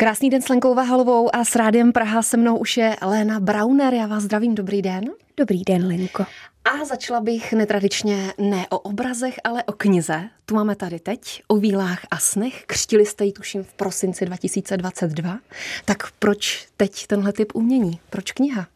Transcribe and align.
Krásný 0.00 0.30
den 0.30 0.42
s 0.42 0.48
Lenkou 0.48 0.74
Vahalovou 0.74 1.34
a 1.34 1.44
s 1.44 1.56
Rádiem 1.56 1.92
Praha 1.92 2.22
se 2.22 2.36
mnou 2.36 2.56
už 2.56 2.76
je 2.76 2.96
Léna 3.02 3.40
Brauner. 3.40 3.94
Já 3.94 4.06
vás 4.06 4.22
zdravím, 4.22 4.54
dobrý 4.54 4.82
den. 4.82 5.04
Dobrý 5.36 5.64
den, 5.64 5.86
Lenko. 5.86 6.26
A 6.64 6.84
začala 6.84 7.20
bych 7.20 7.52
netradičně 7.52 8.32
ne 8.38 8.66
o 8.70 8.78
obrazech, 8.78 9.40
ale 9.44 9.64
o 9.64 9.72
knize. 9.72 10.28
Tu 10.44 10.54
máme 10.54 10.76
tady 10.76 11.00
teď, 11.00 11.42
o 11.48 11.56
vílách 11.56 12.00
a 12.10 12.18
snech. 12.18 12.64
Křtili 12.66 13.06
jste 13.06 13.24
ji, 13.24 13.32
tuším, 13.32 13.64
v 13.64 13.74
prosinci 13.74 14.26
2022. 14.26 15.38
Tak 15.84 16.10
proč 16.18 16.68
teď 16.76 17.06
tenhle 17.06 17.32
typ 17.32 17.52
umění? 17.54 18.00
Proč 18.10 18.32
kniha? 18.32 18.66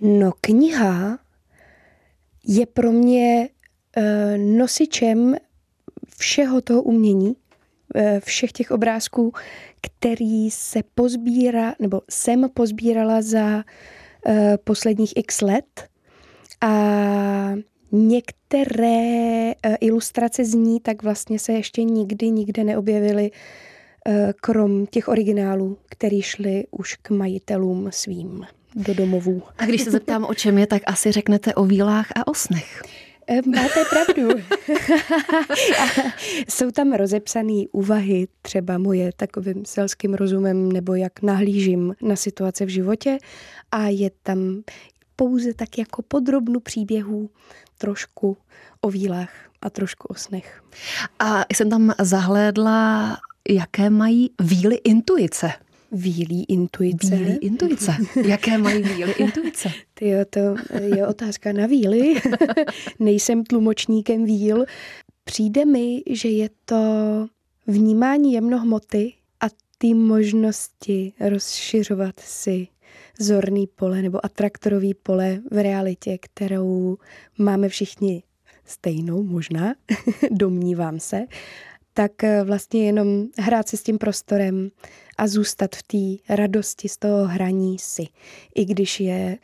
No, 0.00 0.32
kniha 0.40 1.18
je 2.44 2.66
pro 2.66 2.92
mě 2.92 3.48
e, 3.96 4.38
nosičem 4.38 5.36
všeho 6.18 6.60
toho 6.60 6.82
umění, 6.82 7.36
všech 8.18 8.52
těch 8.52 8.70
obrázků, 8.70 9.32
který 9.80 10.50
se 10.50 10.80
pozbírá, 10.94 11.74
nebo 11.78 12.02
jsem 12.10 12.48
pozbírala 12.54 13.22
za 13.22 13.64
e, 14.26 14.58
posledních 14.64 15.12
x 15.16 15.40
let. 15.40 15.88
A 16.60 17.54
některé 17.92 19.50
e, 19.50 19.54
ilustrace 19.80 20.44
z 20.44 20.54
ní 20.54 20.80
tak 20.80 21.02
vlastně 21.02 21.38
se 21.38 21.52
ještě 21.52 21.84
nikdy 21.84 22.30
nikde 22.30 22.64
neobjevily, 22.64 23.30
krom 24.40 24.86
těch 24.86 25.08
originálů, 25.08 25.78
které 25.90 26.22
šly 26.22 26.64
už 26.70 26.94
k 26.94 27.10
majitelům 27.10 27.88
svým 27.92 28.46
do 28.74 28.94
domovů. 28.94 29.42
A 29.58 29.66
když 29.66 29.82
se 29.82 29.90
zeptám, 29.90 30.24
o 30.24 30.34
čem 30.34 30.58
je, 30.58 30.66
tak 30.66 30.82
asi 30.86 31.12
řeknete 31.12 31.54
o 31.54 31.64
vílách 31.64 32.06
a 32.16 32.26
o 32.26 32.34
snech. 32.34 32.82
Máte 33.28 33.84
pravdu. 33.90 34.28
jsou 36.48 36.70
tam 36.70 36.92
rozepsané 36.92 37.62
úvahy, 37.72 38.28
třeba 38.42 38.78
moje 38.78 39.12
takovým 39.16 39.64
selským 39.64 40.14
rozumem, 40.14 40.72
nebo 40.72 40.94
jak 40.94 41.22
nahlížím 41.22 41.94
na 42.02 42.16
situace 42.16 42.64
v 42.64 42.68
životě 42.68 43.18
a 43.72 43.88
je 43.88 44.10
tam 44.22 44.62
pouze 45.16 45.54
tak 45.54 45.78
jako 45.78 46.02
podrobnu 46.02 46.60
příběhů, 46.60 47.30
trošku 47.78 48.36
o 48.80 48.90
vílách 48.90 49.30
a 49.62 49.70
trošku 49.70 50.08
o 50.08 50.14
snech. 50.14 50.62
A 51.18 51.44
jsem 51.54 51.70
tam 51.70 51.92
zahlédla, 52.00 53.16
jaké 53.48 53.90
mají 53.90 54.30
víly 54.40 54.74
intuice. 54.74 55.52
Vílí 55.92 56.44
intuice. 56.44 57.16
Vílí 57.16 57.36
intuice. 57.36 57.92
Jaké 58.26 58.58
mají 58.58 58.82
víly 58.82 59.12
intuice? 59.12 59.70
Ty 59.94 60.08
jo, 60.08 60.24
to 60.30 60.40
je 60.80 61.06
otázka 61.06 61.52
na 61.52 61.66
víly. 61.66 62.14
Nejsem 62.98 63.44
tlumočníkem 63.44 64.24
víl. 64.24 64.64
Přijde 65.24 65.64
mi, 65.64 66.02
že 66.10 66.28
je 66.28 66.50
to 66.64 66.76
vnímání 67.66 68.32
jemnohmoty 68.32 69.12
a 69.40 69.46
ty 69.78 69.94
možnosti 69.94 71.12
rozšiřovat 71.20 72.20
si 72.20 72.68
zorný 73.18 73.66
pole 73.66 74.02
nebo 74.02 74.24
atraktorový 74.24 74.94
pole 74.94 75.40
v 75.50 75.62
realitě, 75.62 76.18
kterou 76.18 76.98
máme 77.38 77.68
všichni 77.68 78.22
stejnou 78.64 79.22
možná, 79.22 79.74
domnívám 80.30 81.00
se, 81.00 81.26
tak 81.98 82.12
vlastně 82.44 82.86
jenom 82.86 83.26
hrát 83.38 83.68
se 83.68 83.76
s 83.76 83.82
tím 83.82 83.98
prostorem 83.98 84.70
a 85.16 85.26
zůstat 85.26 85.76
v 85.76 85.82
té 85.82 86.34
radosti 86.34 86.88
z 86.88 86.96
toho 86.96 87.26
hraní 87.26 87.78
si. 87.78 88.06
I 88.54 88.64
když 88.64 89.00
je 89.00 89.38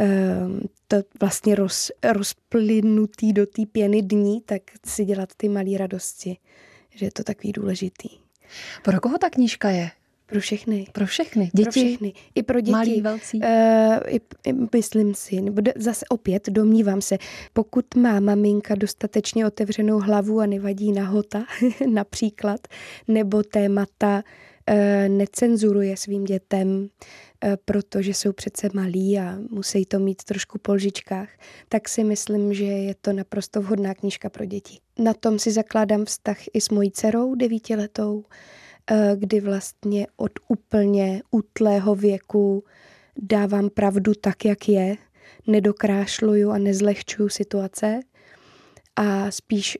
um, 0.00 0.60
to 0.88 0.96
vlastně 1.20 1.54
roz, 1.54 1.90
rozplynutý 2.04 3.32
do 3.32 3.46
té 3.46 3.66
pěny 3.66 4.02
dní, 4.02 4.40
tak 4.40 4.62
si 4.86 5.04
dělat 5.04 5.28
ty 5.36 5.48
malé 5.48 5.78
radosti, 5.78 6.36
že 6.94 7.06
je 7.06 7.10
to 7.12 7.24
takový 7.24 7.52
důležitý. 7.52 8.08
Pro 8.82 9.00
koho 9.00 9.18
ta 9.18 9.30
knížka 9.30 9.70
je? 9.70 9.90
Pro 10.28 10.40
všechny. 10.40 10.86
Pro 10.92 11.06
všechny. 11.06 11.50
Děti. 11.54 11.62
Pro 11.62 11.72
všechny. 11.72 12.12
I 12.34 12.42
pro 12.42 12.60
děti. 12.60 12.72
Malí, 12.72 13.00
velcí. 13.00 13.40
Uh, 13.40 13.48
i, 14.06 14.20
i, 14.44 14.52
myslím 14.72 15.14
si, 15.14 15.40
nebo 15.40 15.62
zase 15.76 16.04
opět 16.08 16.48
domnívám 16.48 17.00
se, 17.00 17.18
pokud 17.52 17.94
má 17.94 18.20
maminka 18.20 18.74
dostatečně 18.74 19.46
otevřenou 19.46 19.98
hlavu 19.98 20.40
a 20.40 20.46
nevadí 20.46 20.92
nahota 20.92 21.44
například, 21.92 22.60
nebo 23.08 23.42
témata 23.42 24.22
uh, 24.70 24.74
necenzuruje 25.08 25.96
svým 25.96 26.24
dětem, 26.24 26.68
uh, 26.78 27.50
protože 27.64 28.14
jsou 28.14 28.32
přece 28.32 28.68
malí 28.74 29.18
a 29.18 29.38
musí 29.50 29.84
to 29.84 29.98
mít 29.98 30.24
trošku 30.24 30.58
po 30.58 30.74
lžičkách, 30.74 31.28
tak 31.68 31.88
si 31.88 32.04
myslím, 32.04 32.54
že 32.54 32.64
je 32.64 32.94
to 33.00 33.12
naprosto 33.12 33.60
vhodná 33.60 33.94
knížka 33.94 34.30
pro 34.30 34.44
děti. 34.44 34.78
Na 34.98 35.14
tom 35.14 35.38
si 35.38 35.50
zakládám 35.50 36.04
vztah 36.04 36.38
i 36.52 36.60
s 36.60 36.68
mojí 36.68 36.90
dcerou 36.90 37.34
devítiletou, 37.34 38.24
Eh, 38.24 38.57
kdy 39.14 39.40
vlastně 39.40 40.06
od 40.16 40.32
úplně 40.48 41.22
útlého 41.30 41.94
věku 41.94 42.64
dávám 43.16 43.70
pravdu 43.70 44.12
tak, 44.14 44.44
jak 44.44 44.68
je, 44.68 44.96
nedokrášluju 45.46 46.50
a 46.50 46.58
nezlehčuju 46.58 47.28
situace 47.28 48.00
a 48.96 49.30
spíš 49.30 49.78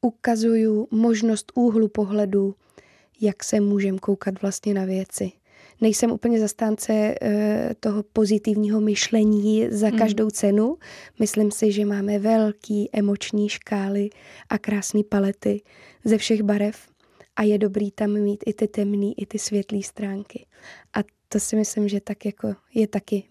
ukazuju 0.00 0.88
možnost 0.90 1.52
úhlu 1.54 1.88
pohledu, 1.88 2.54
jak 3.20 3.44
se 3.44 3.60
můžem 3.60 3.98
koukat 3.98 4.42
vlastně 4.42 4.74
na 4.74 4.84
věci. 4.84 5.32
Nejsem 5.80 6.10
úplně 6.10 6.40
zastánce 6.40 6.92
uh, 6.92 7.28
toho 7.80 8.02
pozitivního 8.02 8.80
myšlení 8.80 9.66
za 9.70 9.88
hmm. 9.88 9.98
každou 9.98 10.30
cenu. 10.30 10.76
Myslím 11.18 11.50
si, 11.50 11.72
že 11.72 11.84
máme 11.84 12.18
velký 12.18 12.90
emoční 12.92 13.48
škály 13.48 14.10
a 14.48 14.58
krásné 14.58 15.00
palety 15.08 15.62
ze 16.04 16.18
všech 16.18 16.42
barev 16.42 16.93
a 17.36 17.42
je 17.42 17.58
dobrý 17.58 17.90
tam 17.90 18.10
mít 18.10 18.44
i 18.46 18.52
ty 18.52 18.68
temné, 18.68 19.12
i 19.16 19.26
ty 19.26 19.38
světlé 19.38 19.82
stránky. 19.82 20.46
A 20.94 20.98
to 21.28 21.40
si 21.40 21.56
myslím, 21.56 21.88
že 21.88 22.00
tak 22.00 22.24
jako 22.24 22.54
je 22.74 22.86
taky 22.86 23.24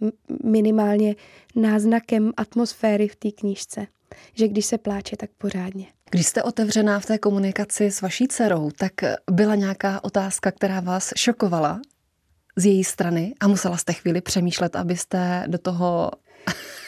minimálně 0.44 1.16
náznakem 1.56 2.31
atmosféry 2.38 3.08
v 3.08 3.16
té 3.16 3.31
knížce. 3.31 3.88
Že 4.34 4.47
když 4.47 4.66
se 4.66 4.78
pláče, 4.78 5.18
tak 5.18 5.30
pořádně. 5.38 5.88
Když 6.09 6.28
jste 6.28 6.44
otevřená 6.44 7.00
v 7.00 7.06
té 7.06 7.18
komunikaci 7.18 7.91
s 7.91 8.02
vaší 8.02 8.28
dcerou, 8.28 8.72
tak 8.72 8.91
byla 9.31 9.56
nějaká 9.56 10.03
otázka, 10.03 10.52
která 10.52 10.80
vás 10.80 11.12
šokovala 11.18 11.81
z 12.56 12.66
její 12.66 12.84
strany 12.84 13.34
a 13.40 13.47
musela 13.47 13.78
jste 13.78 13.94
chvíli 13.94 14.22
přemýšlet, 14.22 14.75
abyste 14.75 15.44
do 15.47 15.58
toho 15.58 16.12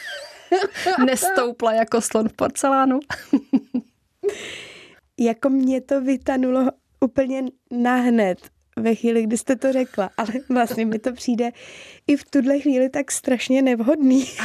nestoupla 1.06 1.74
jako 1.74 2.02
slon 2.02 2.30
v 2.30 2.34
porcelánu? 2.34 3.00
jako 5.20 5.50
mě 5.50 5.82
to 5.82 6.02
vytanulo 6.02 6.72
úplně 7.06 7.44
nahned 7.72 8.38
ve 8.78 8.96
chvíli, 8.96 9.24
kdy 9.24 9.38
jste 9.38 9.56
to 9.56 9.72
řekla, 9.72 10.10
ale 10.18 10.34
vlastně 10.50 10.86
mi 10.86 11.00
to 11.00 11.14
přijde 11.14 11.52
i 12.08 12.16
v 12.16 12.26
tuhle 12.26 12.60
chvíli 12.60 12.90
tak 12.90 13.12
strašně 13.12 13.62
nevhodný. 13.62 14.26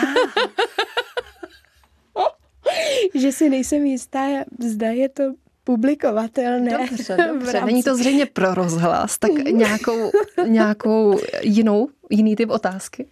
že 3.15 3.33
si 3.33 3.49
nejsem 3.49 3.87
jistá, 3.87 4.27
zda 4.59 4.87
je 4.87 5.09
to 5.09 5.23
publikovatelné. 5.65 6.71
Dobře, 6.71 7.17
dobře. 7.29 7.53
Rámci... 7.53 7.73
Není 7.73 7.83
to 7.83 7.97
zřejmě 7.97 8.27
pro 8.27 8.55
rozhlas, 8.55 9.19
tak 9.19 9.31
nějakou, 9.31 10.11
nějakou 10.47 11.21
jinou, 11.43 11.89
jiný 12.11 12.37
typ 12.37 12.51
otázky? 12.51 13.09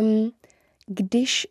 Um, 0.00 0.32
když 0.86 1.46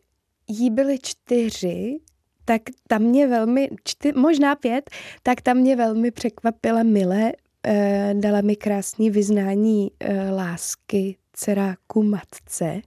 jí 0.47 0.69
byly 0.69 0.99
čtyři, 1.01 1.99
tak 2.49 2.61
tam 2.87 3.01
mě 3.01 3.27
velmi, 3.27 3.69
čty, 3.83 4.13
možná 4.13 4.55
pět, 4.55 4.89
tak 5.23 5.41
tam 5.41 5.57
mě 5.57 5.75
velmi 5.75 6.11
překvapila 6.11 6.83
Mile, 6.83 7.31
eh, 7.67 8.13
dala 8.17 8.41
mi 8.41 8.55
krásný 8.55 9.09
vyznání 9.09 9.91
eh, 9.99 10.31
lásky 10.31 11.15
dceráku 11.33 12.03
matce, 12.03 12.81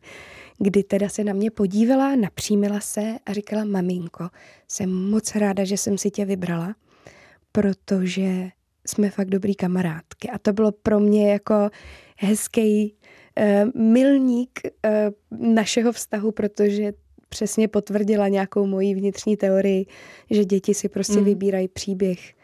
kdy 0.58 0.82
teda 0.82 1.08
se 1.08 1.24
na 1.24 1.32
mě 1.32 1.50
podívala, 1.50 2.16
napřímila 2.16 2.80
se 2.80 3.18
a 3.26 3.32
říkala, 3.32 3.64
maminko, 3.64 4.28
jsem 4.68 5.10
moc 5.10 5.34
ráda, 5.34 5.64
že 5.64 5.76
jsem 5.76 5.98
si 5.98 6.10
tě 6.10 6.24
vybrala, 6.24 6.74
protože 7.52 8.48
jsme 8.86 9.10
fakt 9.10 9.28
dobrý 9.28 9.54
kamarádky. 9.54 10.30
A 10.30 10.38
to 10.38 10.52
bylo 10.52 10.72
pro 10.72 11.00
mě 11.00 11.32
jako 11.32 11.70
hezký 12.16 12.94
uh, 12.94 13.82
milník 13.82 14.60
uh, 14.64 15.54
našeho 15.54 15.92
vztahu, 15.92 16.32
protože 16.32 16.92
přesně 17.32 17.68
potvrdila 17.68 18.28
nějakou 18.28 18.66
moji 18.66 18.94
vnitřní 18.94 19.36
teorii, 19.36 19.86
že 20.30 20.44
děti 20.44 20.74
si 20.74 20.88
prostě 20.88 21.18
mm. 21.18 21.24
vybírají 21.24 21.68
příběh, 21.68 22.34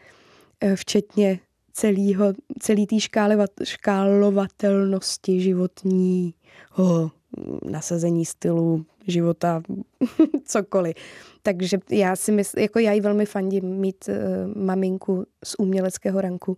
eh, 0.61 0.75
včetně 0.75 1.39
celýho, 1.73 2.33
celý 2.59 2.87
té 2.87 2.95
škálovatelnosti 3.63 5.41
životního 5.41 7.11
nasazení 7.69 8.25
stylu 8.25 8.85
života, 9.07 9.61
cokoliv. 10.45 10.95
Takže 11.43 11.77
já 11.89 12.15
si 12.15 12.31
myslím, 12.31 12.61
jako 12.61 12.79
já 12.79 12.91
ji 12.91 13.01
velmi 13.01 13.25
fandím 13.25 13.65
mít 13.65 14.09
uh, 14.09 14.15
maminku 14.63 15.25
z 15.43 15.55
uměleckého 15.59 16.21
ranku, 16.21 16.57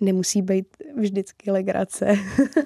nemusí 0.00 0.42
být 0.42 0.66
vždycky 0.96 1.50
legrace. 1.50 2.14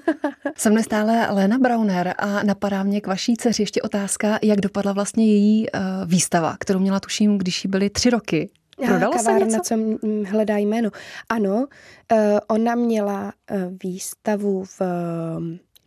Se 0.56 0.71
mnou 0.71 0.82
stále 0.82 1.29
Léna 1.31 1.59
Brauner 1.59 2.15
a 2.19 2.43
napadá 2.43 2.82
mě 2.82 3.00
k 3.00 3.06
vaší 3.06 3.37
dceři 3.37 3.62
ještě 3.62 3.82
otázka, 3.82 4.38
jak 4.43 4.61
dopadla 4.61 4.93
vlastně 4.93 5.27
její 5.27 5.67
uh, 5.71 5.81
výstava, 6.06 6.56
kterou 6.61 6.79
měla 6.79 7.00
tuším, 7.00 7.38
když 7.38 7.65
jí 7.65 7.71
byly 7.71 7.91
tři 7.91 8.11
roky. 8.11 8.50
Prodalo 8.87 9.12
kavárna, 9.12 9.41
se 9.41 9.44
něco? 9.47 9.61
co 9.62 10.09
hledá 10.31 10.56
jméno. 10.56 10.91
Ano, 11.29 11.56
uh, 11.56 12.19
ona 12.49 12.75
měla 12.75 13.33
uh, 13.50 13.59
výstavu 13.83 14.65
v 14.65 14.81
uh, 14.81 14.87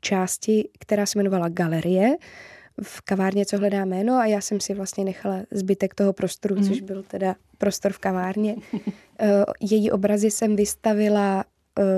části, 0.02 0.70
která 0.80 1.06
se 1.06 1.20
jmenovala 1.20 1.50
Galerie, 1.50 2.18
v 2.82 3.02
kavárně, 3.02 3.46
co 3.46 3.58
hledá 3.58 3.86
jméno 3.86 4.14
a 4.14 4.26
já 4.26 4.42
jsem 4.42 4.60
si 4.60 4.74
vlastně 4.74 5.06
nechala 5.06 5.40
zbytek 5.52 5.96
toho 5.96 6.14
prostoru, 6.14 6.56
mm. 6.56 6.64
což 6.64 6.82
byl 6.82 7.04
teda 7.04 7.36
prostor 7.58 7.94
v 7.94 8.00
kavárně. 8.00 8.56
Její 9.62 9.92
obrazy 9.92 10.32
jsem 10.32 10.56
vystavila 10.56 11.46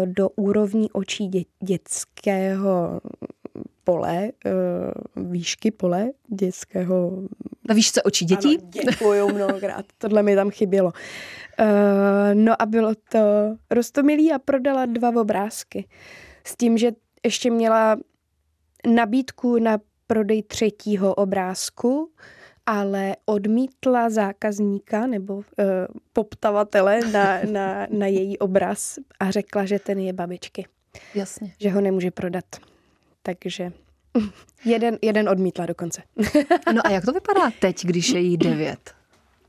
do 0.06 0.30
úrovní 0.30 0.92
očí 0.92 1.30
dě- 1.30 1.46
dětského 1.64 3.02
pole, 3.84 4.30
výšky 5.16 5.72
pole 5.72 6.12
dětského... 6.28 7.24
Na 7.70 7.76
výšce 7.76 8.02
očí 8.02 8.26
dětí? 8.26 8.58
Ano, 8.58 8.70
děkuju 8.70 9.34
mnohokrát, 9.34 9.86
tohle 9.98 10.24
mi 10.24 10.36
tam 10.36 10.50
chybělo. 10.50 10.92
No 12.34 12.62
a 12.62 12.66
bylo 12.66 12.96
to 12.96 13.20
rostomilý 13.70 14.34
a 14.34 14.40
prodala 14.40 14.86
dva 14.86 15.22
obrázky. 15.22 15.88
S 16.44 16.58
tím, 16.58 16.78
že 16.78 16.92
ještě 17.26 17.52
měla 17.52 17.98
nabídku 18.88 19.60
na 19.60 19.80
prodej 20.08 20.44
třetího 20.44 21.14
obrázku, 21.14 22.12
ale 22.66 23.16
odmítla 23.26 24.10
zákazníka 24.10 25.08
nebo 25.08 25.36
uh, 25.36 25.44
poptavatele 26.14 27.00
na, 27.12 27.40
na, 27.52 27.88
na 27.90 28.08
její 28.08 28.38
obraz 28.38 29.00
a 29.20 29.32
řekla, 29.32 29.66
že 29.66 29.80
ten 29.80 30.00
je 30.00 30.14
babičky. 30.14 30.66
Jasně. 31.16 31.54
Že 31.60 31.70
ho 31.70 31.82
nemůže 31.82 32.12
prodat. 32.12 32.46
Takže 33.24 33.72
jeden, 34.66 34.98
jeden 35.02 35.30
odmítla 35.30 35.66
dokonce. 35.66 36.02
no 36.74 36.88
a 36.88 36.90
jak 36.90 37.06
to 37.06 37.12
vypadá 37.12 37.52
teď, 37.60 37.86
když 37.86 38.10
je 38.10 38.20
jí 38.20 38.38
devět? 38.38 38.92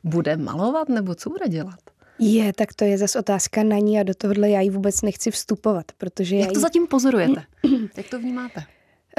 Bude 0.05 0.37
malovat 0.37 0.89
nebo 0.89 1.15
co 1.15 1.31
bude 1.31 1.49
dělat? 1.49 1.79
Je, 2.19 2.53
tak 2.53 2.75
to 2.75 2.85
je 2.85 2.99
zase 2.99 3.19
otázka 3.19 3.63
na 3.63 3.79
ní 3.79 4.01
a 4.01 4.03
do 4.03 4.15
tohohle 4.15 4.51
já 4.51 4.61
jí 4.61 4.71
vůbec 4.71 5.03
nechci 5.03 5.31
vstupovat, 5.31 5.85
protože 5.99 6.37
Jak 6.37 6.53
to 6.53 6.59
jí... 6.59 6.63
zatím 6.63 6.87
pozorujete? 6.87 7.43
Jak 7.97 8.09
to 8.09 8.19
vnímáte? 8.19 8.65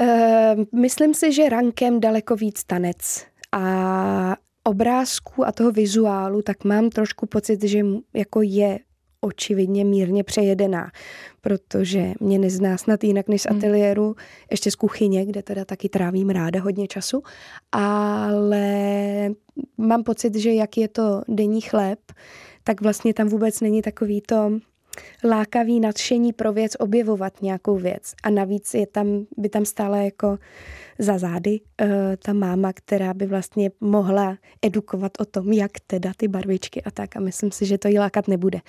Uh, 0.00 0.64
myslím 0.80 1.14
si, 1.14 1.32
že 1.32 1.48
rankem 1.48 2.00
daleko 2.00 2.36
víc 2.36 2.64
tanec 2.64 3.26
a 3.52 4.36
obrázku 4.64 5.46
a 5.46 5.52
toho 5.52 5.72
vizuálu, 5.72 6.42
tak 6.42 6.64
mám 6.64 6.90
trošku 6.90 7.26
pocit, 7.26 7.64
že 7.64 7.86
jako 8.14 8.42
je 8.42 8.78
očividně 9.20 9.84
mírně 9.84 10.24
přejedená, 10.24 10.90
protože 11.40 12.12
mě 12.20 12.38
nezná 12.38 12.78
snad 12.78 13.04
jinak 13.04 13.28
než 13.28 13.42
z 13.42 13.46
hmm. 13.46 13.58
ateliéru, 13.58 14.14
ještě 14.50 14.70
z 14.70 14.74
kuchyně, 14.74 15.26
kde 15.26 15.42
teda 15.42 15.64
taky 15.64 15.88
trávím 15.88 16.30
ráda 16.30 16.60
hodně 16.60 16.88
času, 16.88 17.22
ale 17.72 18.66
mám 19.78 20.04
pocit, 20.04 20.34
že 20.34 20.52
jak 20.52 20.76
je 20.76 20.88
to 20.88 21.22
denní 21.28 21.60
chléb, 21.60 21.98
tak 22.64 22.80
vlastně 22.80 23.14
tam 23.14 23.28
vůbec 23.28 23.60
není 23.60 23.82
takový 23.82 24.20
to 24.20 24.58
lákavý 25.24 25.80
nadšení 25.80 26.32
pro 26.32 26.52
věc 26.52 26.72
objevovat 26.78 27.42
nějakou 27.42 27.76
věc. 27.76 28.12
A 28.22 28.30
navíc 28.30 28.74
je 28.74 28.86
tam, 28.86 29.26
by 29.36 29.48
tam 29.48 29.64
stále 29.64 30.04
jako 30.04 30.38
za 30.98 31.18
zády 31.18 31.60
uh, 31.60 31.88
ta 32.24 32.32
máma, 32.32 32.72
která 32.72 33.14
by 33.14 33.26
vlastně 33.26 33.70
mohla 33.80 34.38
edukovat 34.62 35.12
o 35.20 35.24
tom, 35.24 35.52
jak 35.52 35.70
teda 35.86 36.12
ty 36.16 36.28
barvičky 36.28 36.82
a 36.82 36.90
tak. 36.90 37.16
A 37.16 37.20
myslím 37.20 37.50
si, 37.50 37.66
že 37.66 37.78
to 37.78 37.88
jí 37.88 37.98
lákat 37.98 38.28
nebude. 38.28 38.60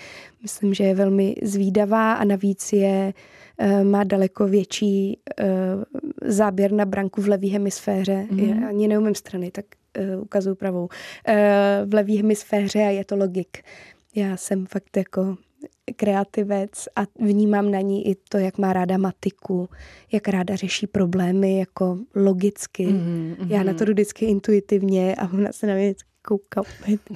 Myslím, 0.41 0.73
že 0.73 0.83
je 0.83 0.95
velmi 0.95 1.35
zvídavá 1.43 2.13
a 2.13 2.23
navíc 2.23 2.73
je 2.73 3.13
uh, 3.61 3.83
má 3.83 4.03
daleko 4.03 4.47
větší 4.47 5.19
uh, 5.39 5.83
záběr 6.21 6.71
na 6.71 6.85
branku 6.85 7.21
v 7.21 7.27
levý 7.27 7.49
hemisféře. 7.49 8.27
Mm-hmm. 8.31 8.61
Já 8.61 8.67
ani 8.67 8.87
neumím 8.87 9.15
strany, 9.15 9.51
tak 9.51 9.65
uh, 10.15 10.21
ukazuju 10.21 10.55
pravou. 10.55 10.83
Uh, 10.83 10.89
v 11.85 11.93
levý 11.93 12.17
hemisféře 12.17 12.79
a 12.79 12.89
je 12.89 13.05
to 13.05 13.15
logik. 13.15 13.57
Já 14.15 14.37
jsem 14.37 14.65
fakt 14.65 14.97
jako 14.97 15.37
kreativec 15.95 16.87
a 16.95 17.01
vnímám 17.19 17.71
na 17.71 17.81
ní 17.81 18.07
i 18.07 18.15
to, 18.29 18.37
jak 18.37 18.57
má 18.57 18.73
ráda 18.73 18.97
matiku, 18.97 19.69
jak 20.11 20.27
ráda 20.27 20.55
řeší 20.55 20.87
problémy 20.87 21.57
jako 21.57 21.97
logicky. 22.15 22.87
Mm-hmm. 22.87 23.35
Já 23.47 23.63
na 23.63 23.73
to 23.73 23.85
jdu 23.85 23.91
vždycky 23.91 24.25
intuitivně 24.25 25.15
a 25.15 25.33
ona 25.33 25.51
se 25.51 25.67
na 25.67 25.73
mě 25.73 25.93
kouká, 26.21 26.61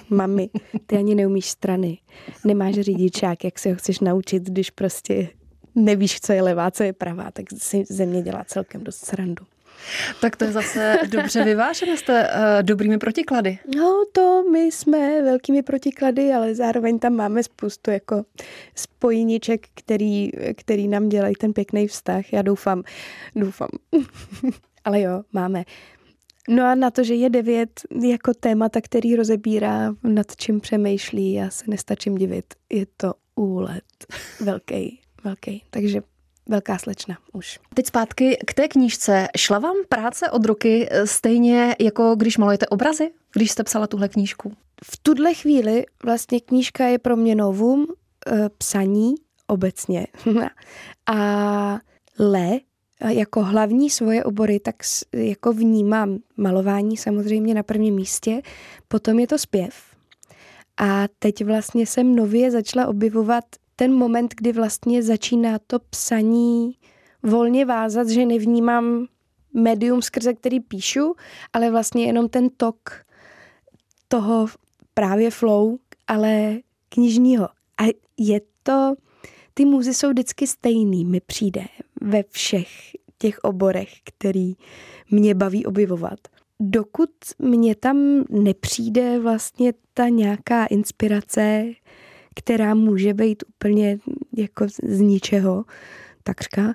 mami, 0.09 0.49
ty 0.85 0.97
ani 0.97 1.15
neumíš 1.15 1.45
strany, 1.45 1.97
nemáš 2.45 2.75
řidičák, 2.75 3.43
jak 3.43 3.59
se 3.59 3.69
ho 3.69 3.75
chceš 3.75 3.99
naučit, 3.99 4.43
když 4.43 4.69
prostě 4.69 5.29
nevíš, 5.75 6.21
co 6.21 6.33
je 6.33 6.41
levá, 6.41 6.71
co 6.71 6.83
je 6.83 6.93
pravá, 6.93 7.31
tak 7.31 7.45
si 7.57 7.83
ze 7.89 8.05
mě 8.05 8.21
dělá 8.21 8.43
celkem 8.43 8.83
dost 8.83 9.05
srandu. 9.05 9.45
Tak 10.21 10.35
to 10.35 10.43
je 10.43 10.51
zase 10.51 10.99
dobře 11.09 11.43
vyvážené, 11.43 11.97
jste 11.97 12.29
uh, 12.29 12.63
dobrými 12.63 12.97
protiklady. 12.97 13.59
No 13.75 14.03
to 14.11 14.43
my 14.51 14.59
jsme 14.59 15.21
velkými 15.21 15.63
protiklady, 15.63 16.33
ale 16.33 16.55
zároveň 16.55 16.99
tam 16.99 17.13
máme 17.13 17.43
spoustu 17.43 17.91
jako 17.91 18.23
spojniček, 18.75 19.67
který, 19.73 20.31
který 20.57 20.87
nám 20.87 21.09
dělají 21.09 21.35
ten 21.35 21.53
pěkný 21.53 21.87
vztah. 21.87 22.33
Já 22.33 22.41
doufám, 22.41 22.83
doufám. 23.35 23.69
ale 24.85 25.01
jo, 25.01 25.23
máme. 25.33 25.63
No 26.49 26.65
a 26.65 26.75
na 26.75 26.91
to, 26.91 27.03
že 27.03 27.13
je 27.13 27.29
devět 27.29 27.81
jako 28.09 28.33
témata, 28.33 28.81
který 28.81 29.15
rozebírá, 29.15 29.93
nad 30.03 30.35
čím 30.35 30.59
přemýšlí, 30.59 31.33
já 31.33 31.49
se 31.49 31.63
nestačím 31.67 32.15
divit. 32.15 32.53
Je 32.69 32.85
to 32.97 33.13
úlet 33.35 33.83
velký, 34.41 34.99
velký. 35.23 35.63
Takže 35.69 36.01
velká 36.49 36.77
slečna 36.77 37.17
už. 37.33 37.59
Teď 37.73 37.87
zpátky 37.87 38.37
k 38.47 38.53
té 38.53 38.67
knížce. 38.67 39.27
Šla 39.37 39.59
vám 39.59 39.75
práce 39.89 40.31
od 40.31 40.45
ruky 40.45 40.89
stejně 41.05 41.75
jako 41.79 42.15
když 42.15 42.37
malujete 42.37 42.67
obrazy, 42.67 43.11
když 43.33 43.51
jste 43.51 43.63
psala 43.63 43.87
tuhle 43.87 44.09
knížku? 44.09 44.53
V 44.83 44.97
tuhle 44.97 45.33
chvíli 45.33 45.85
vlastně 46.03 46.39
knížka 46.39 46.85
je 46.85 46.99
pro 46.99 47.15
mě 47.15 47.35
novum 47.35 47.85
e, 48.27 48.49
psaní 48.49 49.15
obecně. 49.47 50.07
a 51.05 51.79
le 52.19 52.59
jako 53.07 53.43
hlavní 53.43 53.89
svoje 53.89 54.23
obory, 54.23 54.59
tak 54.59 54.75
jako 55.13 55.53
vnímám 55.53 56.17
malování 56.37 56.97
samozřejmě 56.97 57.53
na 57.53 57.63
prvním 57.63 57.95
místě, 57.95 58.41
potom 58.87 59.19
je 59.19 59.27
to 59.27 59.37
zpěv. 59.37 59.73
A 60.77 61.07
teď 61.19 61.45
vlastně 61.45 61.85
jsem 61.85 62.15
nově 62.15 62.51
začala 62.51 62.87
objevovat 62.87 63.43
ten 63.83 63.93
moment, 63.93 64.33
kdy 64.37 64.51
vlastně 64.51 65.03
začíná 65.03 65.59
to 65.67 65.79
psaní 65.79 66.75
volně 67.23 67.65
vázat, 67.65 68.09
že 68.09 68.25
nevnímám 68.25 69.07
médium, 69.53 70.01
skrze 70.01 70.33
který 70.33 70.59
píšu, 70.59 71.15
ale 71.53 71.71
vlastně 71.71 72.05
jenom 72.05 72.29
ten 72.29 72.49
tok 72.57 73.05
toho 74.07 74.47
právě 74.93 75.31
flow, 75.31 75.77
ale 76.07 76.59
knižního. 76.89 77.49
A 77.81 77.83
je 78.17 78.41
to, 78.63 78.93
ty 79.53 79.65
muzy 79.65 79.93
jsou 79.93 80.09
vždycky 80.09 80.47
stejný, 80.47 81.05
mi 81.05 81.19
přijde 81.19 81.63
ve 82.01 82.23
všech 82.29 82.69
těch 83.17 83.39
oborech, 83.39 83.89
který 84.03 84.53
mě 85.11 85.35
baví 85.35 85.65
objevovat. 85.65 86.19
Dokud 86.59 87.11
mě 87.39 87.75
tam 87.75 88.23
nepřijde 88.29 89.19
vlastně 89.19 89.73
ta 89.93 90.07
nějaká 90.07 90.65
inspirace, 90.65 91.65
která 92.35 92.73
může 92.73 93.13
být 93.13 93.43
úplně 93.47 93.99
jako 94.37 94.65
z 94.83 94.99
ničeho, 94.99 95.65
takřka, 96.23 96.73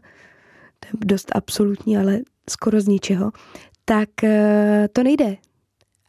to 0.80 0.86
je 0.86 0.92
dost 1.04 1.32
absolutní, 1.34 1.98
ale 1.98 2.20
skoro 2.50 2.80
z 2.80 2.88
ničeho, 2.88 3.32
tak 3.84 4.24
eh, 4.24 4.88
to 4.92 5.02
nejde. 5.02 5.36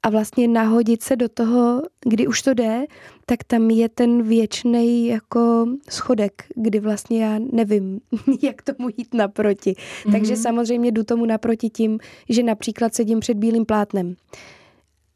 A 0.04 0.10
vlastně 0.10 0.48
nahodit 0.48 1.04
se 1.04 1.16
do 1.16 1.30
toho, 1.30 1.82
kdy 2.06 2.28
už 2.28 2.42
to 2.42 2.54
jde, 2.54 2.86
tak 3.26 3.44
tam 3.44 3.70
je 3.70 3.90
ten 3.90 4.24
věčný 4.24 5.08
jako 5.08 5.66
schodek, 5.90 6.46
kdy 6.56 6.80
vlastně 6.80 7.24
já 7.24 7.40
nevím, 7.52 8.00
jak 8.42 8.62
tomu 8.62 8.90
jít 8.98 9.14
naproti. 9.14 9.72
Mm-hmm. 9.72 10.12
Takže 10.12 10.36
samozřejmě 10.36 10.92
jdu 10.92 11.04
tomu 11.04 11.26
naproti 11.26 11.70
tím, 11.70 12.00
že 12.30 12.44
například 12.44 12.96
sedím 12.96 13.20
před 13.20 13.38
bílým 13.38 13.66
plátnem. 13.66 14.16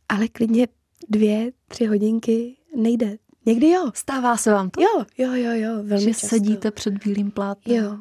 Ale 0.10 0.28
klidně 0.28 0.68
dvě, 1.10 1.52
tři 1.68 1.86
hodinky 1.86 2.56
nejde. 2.76 3.18
Někdy 3.46 3.70
jo. 3.70 3.92
Stává 3.96 4.38
se 4.38 4.52
vám 4.52 4.70
to? 4.70 4.82
Jo, 4.82 5.06
jo, 5.18 5.34
jo, 5.34 5.52
jo, 5.54 5.84
velmi 5.84 6.04
Že 6.04 6.10
často. 6.10 6.28
sedíte 6.28 6.72
před 6.72 6.94
bílým 7.06 7.32
plátnem. 7.32 7.84
Jo. 7.84 7.98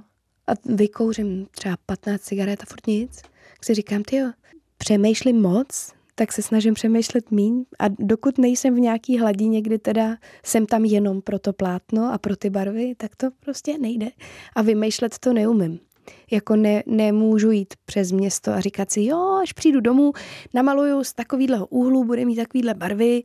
A 0.46 0.52
vykouřím 0.64 1.46
třeba 1.50 1.76
15 1.86 2.20
cigaret 2.22 2.62
a 2.62 2.66
furt 2.66 2.86
nic. 2.86 3.22
Tak 3.22 3.64
si 3.64 3.74
říkám, 3.74 4.02
ty 4.02 4.16
jo, 4.16 4.30
přemýšlím 4.78 5.42
moc, 5.42 5.92
tak 6.14 6.32
se 6.32 6.42
snažím 6.42 6.74
přemýšlet 6.74 7.30
míň 7.30 7.64
a 7.78 7.84
dokud 7.88 8.38
nejsem 8.38 8.74
v 8.74 8.80
nějaký 8.80 9.18
hladině, 9.18 9.62
kdy 9.62 9.78
teda 9.78 10.16
jsem 10.44 10.66
tam 10.66 10.84
jenom 10.84 11.22
pro 11.22 11.38
to 11.38 11.52
plátno 11.52 12.12
a 12.12 12.18
pro 12.18 12.36
ty 12.36 12.50
barvy, 12.50 12.94
tak 12.96 13.16
to 13.16 13.26
prostě 13.40 13.78
nejde. 13.78 14.10
A 14.56 14.62
vymýšlet 14.62 15.18
to 15.18 15.32
neumím. 15.32 15.80
Jako 16.30 16.56
ne, 16.56 16.82
nemůžu 16.86 17.50
jít 17.50 17.74
přes 17.84 18.12
město 18.12 18.52
a 18.52 18.60
říkat 18.60 18.92
si, 18.92 19.04
jo, 19.04 19.38
až 19.42 19.52
přijdu 19.52 19.80
domů, 19.80 20.12
namaluju 20.54 21.04
z 21.04 21.12
takovýhleho 21.12 21.66
úhlu, 21.66 22.04
bude 22.04 22.24
mít 22.24 22.36
takovýhle 22.36 22.74
barvy, 22.74 23.22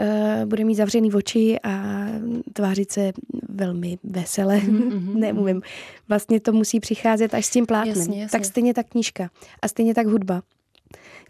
uh, 0.00 0.48
bude 0.48 0.64
mít 0.64 0.74
zavřený 0.74 1.12
oči 1.12 1.56
a 1.62 2.06
tvářit 2.52 2.92
se 2.92 3.12
velmi 3.48 3.98
vesele. 4.04 4.60
Mm-hmm. 4.68 5.14
Nemůžu. 5.14 5.60
Vlastně 6.08 6.40
to 6.40 6.52
musí 6.52 6.80
přicházet 6.80 7.34
až 7.34 7.46
s 7.46 7.50
tím 7.50 7.66
plátnem. 7.66 7.96
Jasně, 7.96 8.22
jasně. 8.22 8.38
Tak 8.38 8.44
stejně 8.44 8.74
ta 8.74 8.82
knížka 8.82 9.30
a 9.62 9.68
stejně 9.68 9.94
tak 9.94 10.06
hudba. 10.06 10.42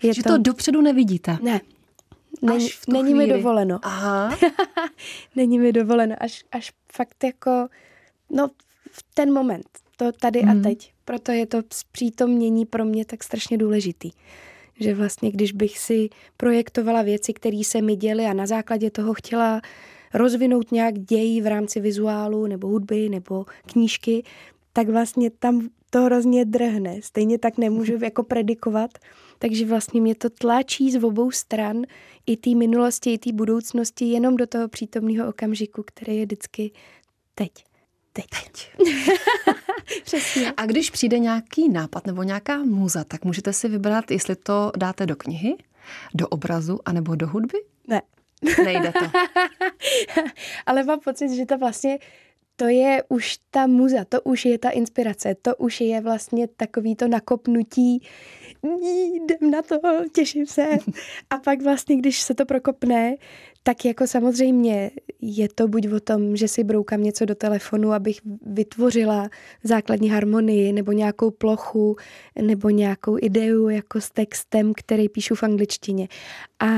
Je 0.02 0.14
že 0.14 0.22
to... 0.22 0.28
to 0.28 0.38
dopředu 0.38 0.80
nevidíte. 0.80 1.38
Ne, 1.42 1.60
Není, 2.42 2.68
není 2.88 3.14
mi 3.14 3.26
dovoleno. 3.26 3.78
Aha. 3.82 4.38
není 5.36 5.58
mi 5.58 5.72
dovoleno, 5.72 6.16
až, 6.20 6.44
až 6.52 6.72
fakt 6.92 7.24
jako, 7.24 7.68
no 8.30 8.48
v 8.90 9.04
ten 9.14 9.32
moment, 9.32 9.66
to 9.98 10.12
tady 10.12 10.42
mm. 10.42 10.48
a 10.48 10.54
mhm. 10.54 10.62
teď. 10.62 10.92
Proto 11.04 11.32
je 11.32 11.46
to 11.46 11.62
zpřítomnění 11.72 12.66
pro 12.66 12.84
mě 12.84 13.04
tak 13.04 13.24
strašně 13.24 13.58
důležitý. 13.58 14.10
Že 14.80 14.94
vlastně, 14.94 15.30
když 15.30 15.52
bych 15.52 15.78
si 15.78 16.08
projektovala 16.36 17.02
věci, 17.02 17.32
které 17.32 17.60
se 17.64 17.82
mi 17.82 17.96
děly 17.96 18.24
a 18.24 18.32
na 18.32 18.46
základě 18.46 18.90
toho 18.90 19.14
chtěla 19.14 19.60
rozvinout 20.14 20.72
nějak 20.72 20.98
děj 20.98 21.40
v 21.40 21.46
rámci 21.46 21.80
vizuálu 21.80 22.46
nebo 22.46 22.68
hudby 22.68 23.08
nebo 23.08 23.46
knížky, 23.66 24.22
tak 24.72 24.88
vlastně 24.88 25.30
tam 25.30 25.68
to 25.90 26.02
hrozně 26.02 26.44
drhne. 26.44 27.02
Stejně 27.02 27.38
tak 27.38 27.58
nemůžu 27.58 27.98
jako 28.04 28.22
predikovat, 28.22 28.90
takže 29.38 29.66
vlastně 29.66 30.00
mě 30.00 30.14
to 30.14 30.30
tlačí 30.30 30.90
z 30.90 31.04
obou 31.04 31.30
stran 31.30 31.82
i 32.26 32.36
té 32.36 32.54
minulosti, 32.54 33.12
i 33.12 33.18
té 33.18 33.32
budoucnosti 33.32 34.04
jenom 34.04 34.36
do 34.36 34.46
toho 34.46 34.68
přítomného 34.68 35.28
okamžiku, 35.28 35.82
který 35.86 36.16
je 36.16 36.24
vždycky 36.24 36.70
teď. 37.34 37.50
Teď. 38.12 38.26
teď. 38.30 38.72
Přesně. 40.04 40.52
A 40.57 40.66
když 40.66 40.90
přijde 40.90 41.18
nějaký 41.18 41.68
nápad 41.68 42.07
nebo 42.07 42.23
nějaká 42.23 42.59
muza, 42.59 43.04
tak 43.04 43.25
můžete 43.25 43.52
si 43.52 43.68
vybrat, 43.68 44.11
jestli 44.11 44.37
to 44.37 44.73
dáte 44.76 45.07
do 45.07 45.16
knihy, 45.16 45.57
do 46.14 46.28
obrazu, 46.28 46.78
anebo 46.85 47.14
do 47.14 47.28
hudby? 47.28 47.59
Ne. 47.87 48.02
Nejde 48.64 48.92
to. 48.92 49.07
Ale 50.66 50.85
mám 50.85 51.00
pocit, 51.00 51.37
že 51.37 51.47
to 51.47 51.59
vlastně 51.59 51.99
to 52.61 52.68
je 52.68 53.02
už 53.09 53.38
ta 53.50 53.66
muza, 53.66 54.04
to 54.04 54.21
už 54.21 54.45
je 54.45 54.59
ta 54.59 54.71
inspirace, 54.71 55.35
to 55.42 55.57
už 55.57 55.80
je 55.80 56.00
vlastně 56.00 56.49
takový 56.49 56.97
to 56.97 57.09
nakopnutí, 57.09 58.02
jdem 59.14 59.50
na 59.50 59.62
to, 59.62 59.80
těším 60.14 60.47
se. 60.47 60.66
A 61.30 61.38
pak 61.38 61.62
vlastně, 61.62 61.97
když 61.97 62.21
se 62.21 62.35
to 62.35 62.47
prokopne, 62.47 63.14
tak 63.68 63.84
jako 63.84 64.06
samozřejmě 64.06 64.90
je 65.20 65.48
to 65.48 65.68
buď 65.68 65.88
o 65.88 66.00
tom, 66.00 66.37
že 66.37 66.48
si 66.48 66.64
broukám 66.64 67.02
něco 67.02 67.25
do 67.25 67.34
telefonu, 67.34 67.92
abych 67.92 68.20
vytvořila 68.46 69.28
základní 69.64 70.10
harmonii 70.10 70.72
nebo 70.72 70.92
nějakou 70.92 71.30
plochu 71.30 71.96
nebo 72.42 72.70
nějakou 72.70 73.16
ideu 73.20 73.68
jako 73.68 74.00
s 74.00 74.10
textem, 74.10 74.72
který 74.76 75.08
píšu 75.08 75.34
v 75.34 75.42
angličtině. 75.42 76.08
A 76.60 76.68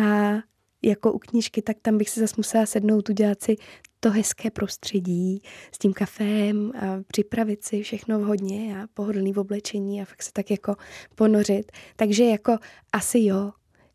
jako 0.83 1.13
u 1.13 1.19
knížky, 1.19 1.63
tak 1.63 1.77
tam 1.83 1.99
bych 1.99 2.11
si 2.11 2.21
zase 2.21 2.35
musela 2.37 2.67
sednout, 2.67 3.09
udělat 3.09 3.43
si 3.43 3.57
to 4.01 4.11
hezké 4.11 4.51
prostředí 4.51 5.43
s 5.73 5.79
tím 5.79 5.93
kafem 5.93 6.73
a 6.81 7.03
připravit 7.07 7.65
si 7.65 7.83
všechno 7.83 8.21
vhodně 8.21 8.83
a 8.83 8.87
pohodlný 8.95 9.33
v 9.33 9.39
oblečení 9.39 10.03
a 10.03 10.05
fakt 10.05 10.23
se 10.23 10.33
tak 10.33 10.51
jako 10.51 10.77
ponořit. 11.15 11.73
Takže 11.97 12.25
jako 12.25 12.59
asi 12.93 13.25
jo, 13.25 13.51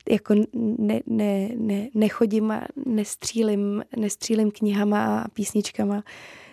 jako 0.10 0.36
ne, 0.78 1.02
ne, 1.06 1.50
ne, 1.58 1.90
nechodím 1.94 2.52
a 2.52 2.68
nestřílim, 2.86 3.84
nestřílim 3.98 4.52
knihama 4.52 5.20
a 5.20 5.28
písničkama. 5.28 6.04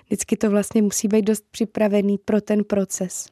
Vždycky 0.07 0.37
to 0.37 0.51
vlastně 0.51 0.83
musí 0.83 1.09
být 1.09 1.23
dost 1.23 1.45
připravený 1.51 2.19
pro 2.19 2.41
ten 2.41 2.65
proces. 2.65 3.27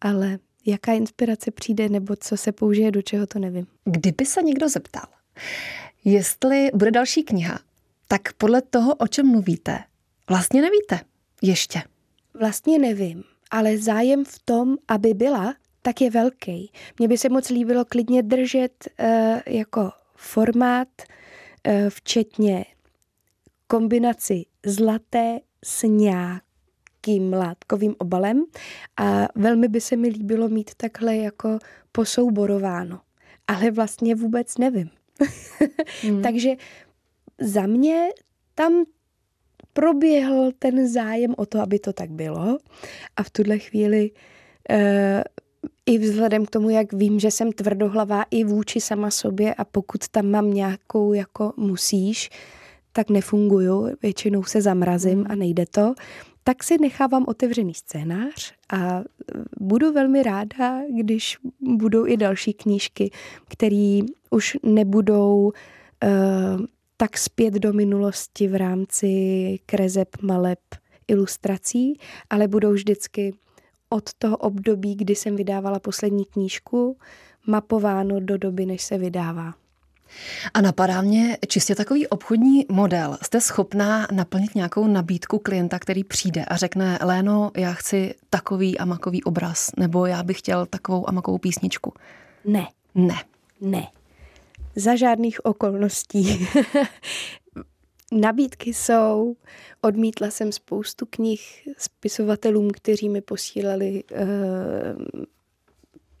Ale 0.00 0.38
jaká 0.66 0.92
inspirace 0.92 1.50
přijde 1.50 1.88
nebo 1.88 2.16
co 2.16 2.36
se 2.36 2.52
použije 2.52 2.90
do 2.90 3.02
čeho, 3.02 3.26
to 3.26 3.38
nevím. 3.38 3.66
Kdyby 3.84 4.26
se 4.26 4.42
někdo 4.42 4.68
zeptal, 4.68 5.06
jestli 6.04 6.70
bude 6.74 6.90
další 6.90 7.22
kniha, 7.22 7.60
tak 8.08 8.32
podle 8.32 8.62
toho, 8.62 8.94
o 8.94 9.06
čem 9.06 9.26
mluvíte, 9.26 9.78
vlastně 10.28 10.62
nevíte 10.62 11.00
ještě. 11.42 11.82
Vlastně 12.40 12.78
nevím, 12.78 13.24
ale 13.50 13.78
zájem 13.78 14.24
v 14.24 14.38
tom, 14.44 14.76
aby 14.88 15.14
byla, 15.14 15.54
tak 15.82 16.00
je 16.00 16.10
velký. 16.10 16.72
Mně 16.98 17.08
by 17.08 17.18
se 17.18 17.28
moc 17.28 17.48
líbilo 17.50 17.84
klidně 17.84 18.22
držet 18.22 18.88
uh, 19.00 19.06
jako 19.46 19.90
formát, 20.16 20.88
uh, 21.66 21.74
včetně 21.88 22.64
kombinaci 23.66 24.44
zlaté 24.66 25.38
s 25.64 25.82
nějakým 25.82 27.32
látkovým 27.32 27.94
obalem 27.98 28.44
a 28.96 29.26
velmi 29.34 29.68
by 29.68 29.80
se 29.80 29.96
mi 29.96 30.08
líbilo 30.08 30.48
mít 30.48 30.74
takhle 30.76 31.16
jako 31.16 31.58
posouborováno. 31.92 33.00
Ale 33.46 33.70
vlastně 33.70 34.14
vůbec 34.14 34.58
nevím. 34.58 34.90
hmm. 36.02 36.22
Takže 36.22 36.50
za 37.38 37.66
mě 37.66 38.08
tam 38.54 38.84
proběhl 39.72 40.52
ten 40.58 40.88
zájem 40.88 41.34
o 41.36 41.46
to, 41.46 41.60
aby 41.60 41.78
to 41.78 41.92
tak 41.92 42.10
bylo 42.10 42.58
a 43.16 43.22
v 43.22 43.30
tuhle 43.30 43.58
chvíli 43.58 44.10
uh, 44.70 44.76
i 45.86 45.98
vzhledem 45.98 46.46
k 46.46 46.50
tomu, 46.50 46.70
jak 46.70 46.92
vím, 46.92 47.20
že 47.20 47.30
jsem 47.30 47.52
tvrdohlavá 47.52 48.24
i 48.30 48.44
vůči 48.44 48.80
sama 48.80 49.10
sobě 49.10 49.54
a 49.54 49.64
pokud 49.64 50.08
tam 50.08 50.26
mám 50.26 50.50
nějakou 50.50 51.12
jako 51.12 51.52
musíš, 51.56 52.30
tak 52.92 53.10
nefunguju, 53.10 53.88
většinou 54.02 54.42
se 54.42 54.62
zamrazím 54.62 55.26
a 55.28 55.34
nejde 55.34 55.64
to, 55.70 55.94
tak 56.44 56.64
si 56.64 56.78
nechávám 56.78 57.24
otevřený 57.28 57.74
scénář 57.74 58.52
a 58.72 59.02
budu 59.60 59.92
velmi 59.92 60.22
ráda, 60.22 60.80
když 61.00 61.38
budou 61.60 62.06
i 62.06 62.16
další 62.16 62.52
knížky, 62.52 63.10
které 63.48 64.00
už 64.30 64.56
nebudou 64.62 65.52
uh, 66.04 66.66
tak 66.96 67.18
zpět 67.18 67.54
do 67.54 67.72
minulosti 67.72 68.48
v 68.48 68.54
rámci 68.54 69.08
krezeb, 69.66 70.08
maleb, 70.22 70.58
ilustrací, 71.08 71.98
ale 72.30 72.48
budou 72.48 72.72
vždycky 72.72 73.34
od 73.92 74.14
toho 74.18 74.36
období, 74.36 74.94
kdy 74.94 75.14
jsem 75.14 75.36
vydávala 75.36 75.78
poslední 75.78 76.24
knížku, 76.24 76.96
mapováno 77.46 78.20
do 78.20 78.38
doby, 78.38 78.66
než 78.66 78.82
se 78.82 78.98
vydává. 78.98 79.54
A 80.54 80.60
napadá 80.60 81.00
mě 81.00 81.38
čistě 81.48 81.74
takový 81.74 82.06
obchodní 82.06 82.66
model. 82.68 83.18
Jste 83.22 83.40
schopná 83.40 84.06
naplnit 84.12 84.54
nějakou 84.54 84.86
nabídku 84.86 85.38
klienta, 85.38 85.78
který 85.78 86.04
přijde 86.04 86.44
a 86.44 86.56
řekne, 86.56 86.98
Léno, 87.02 87.50
já 87.56 87.72
chci 87.72 88.14
takový 88.30 88.78
a 88.78 88.84
makový 88.84 89.24
obraz, 89.24 89.70
nebo 89.76 90.06
já 90.06 90.22
bych 90.22 90.38
chtěl 90.38 90.66
takovou 90.66 91.08
a 91.08 91.12
makovou 91.12 91.38
písničku. 91.38 91.92
Ne. 92.44 92.66
Ne. 92.94 93.16
Ne. 93.60 93.86
Za 94.76 94.96
žádných 94.96 95.44
okolností. 95.44 96.48
Nabídky 98.12 98.74
jsou, 98.74 99.36
odmítla 99.80 100.30
jsem 100.30 100.52
spoustu 100.52 101.06
knih 101.10 101.68
spisovatelům, 101.78 102.70
kteří 102.70 103.08
mi 103.08 103.20
posílali 103.20 104.04
uh, 104.12 105.14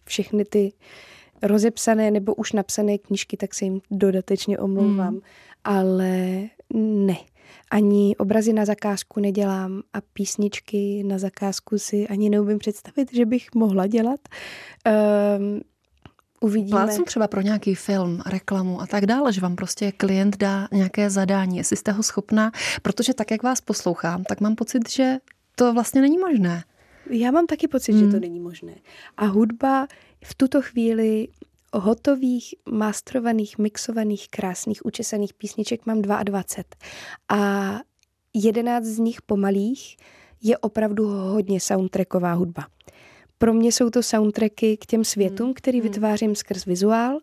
všechny 0.04 0.44
ty 0.44 0.72
rozepsané 1.42 2.10
nebo 2.10 2.34
už 2.34 2.52
napsané 2.52 2.98
knížky, 2.98 3.36
tak 3.36 3.54
se 3.54 3.64
jim 3.64 3.80
dodatečně 3.90 4.58
omlouvám. 4.58 5.12
Hmm. 5.12 5.20
Ale 5.64 6.40
ne. 6.74 7.16
Ani 7.70 8.16
obrazy 8.16 8.52
na 8.52 8.64
zakázku 8.64 9.20
nedělám 9.20 9.82
a 9.92 10.00
písničky 10.00 11.02
na 11.02 11.18
zakázku 11.18 11.78
si 11.78 12.08
ani 12.08 12.30
neumím 12.30 12.58
představit, 12.58 13.14
že 13.14 13.26
bych 13.26 13.54
mohla 13.54 13.86
dělat. 13.86 14.20
Um, 15.38 15.60
Uvidíme. 16.40 16.70
Plácnu 16.70 17.04
třeba 17.04 17.28
pro 17.28 17.40
nějaký 17.40 17.74
film, 17.74 18.22
reklamu 18.26 18.80
a 18.80 18.86
tak 18.86 19.06
dále, 19.06 19.32
že 19.32 19.40
vám 19.40 19.56
prostě 19.56 19.92
klient 19.92 20.36
dá 20.36 20.68
nějaké 20.72 21.10
zadání, 21.10 21.56
jestli 21.56 21.76
jste 21.76 21.92
ho 21.92 22.02
schopná, 22.02 22.52
protože 22.82 23.14
tak, 23.14 23.30
jak 23.30 23.42
vás 23.42 23.60
poslouchám, 23.60 24.24
tak 24.24 24.40
mám 24.40 24.54
pocit, 24.54 24.90
že 24.90 25.16
to 25.54 25.72
vlastně 25.72 26.00
není 26.00 26.18
možné. 26.18 26.64
Já 27.10 27.30
mám 27.30 27.46
taky 27.46 27.68
pocit, 27.68 27.92
hmm. 27.92 28.00
že 28.00 28.06
to 28.06 28.12
hmm. 28.12 28.20
není 28.20 28.40
možné. 28.40 28.74
A 29.16 29.26
hudba 29.26 29.86
v 30.24 30.34
tuto 30.34 30.62
chvíli 30.62 31.28
hotových, 31.72 32.54
mastrovaných, 32.70 33.58
mixovaných, 33.58 34.28
krásných, 34.28 34.86
učesaných 34.86 35.34
písniček 35.34 35.86
mám 35.86 36.02
22. 36.02 36.42
A 37.28 37.80
11 38.34 38.84
z 38.84 38.98
nich 38.98 39.22
pomalých 39.22 39.96
je 40.42 40.58
opravdu 40.58 41.06
hodně 41.08 41.60
soundtracková 41.60 42.32
hudba. 42.32 42.66
Pro 43.42 43.52
mě 43.52 43.72
jsou 43.72 43.90
to 43.90 44.02
soundtracky 44.02 44.76
k 44.76 44.86
těm 44.86 45.04
světům, 45.04 45.46
hmm. 45.46 45.54
který 45.54 45.80
hmm. 45.80 45.88
vytvářím 45.88 46.34
skrz 46.34 46.64
vizuál, 46.64 47.18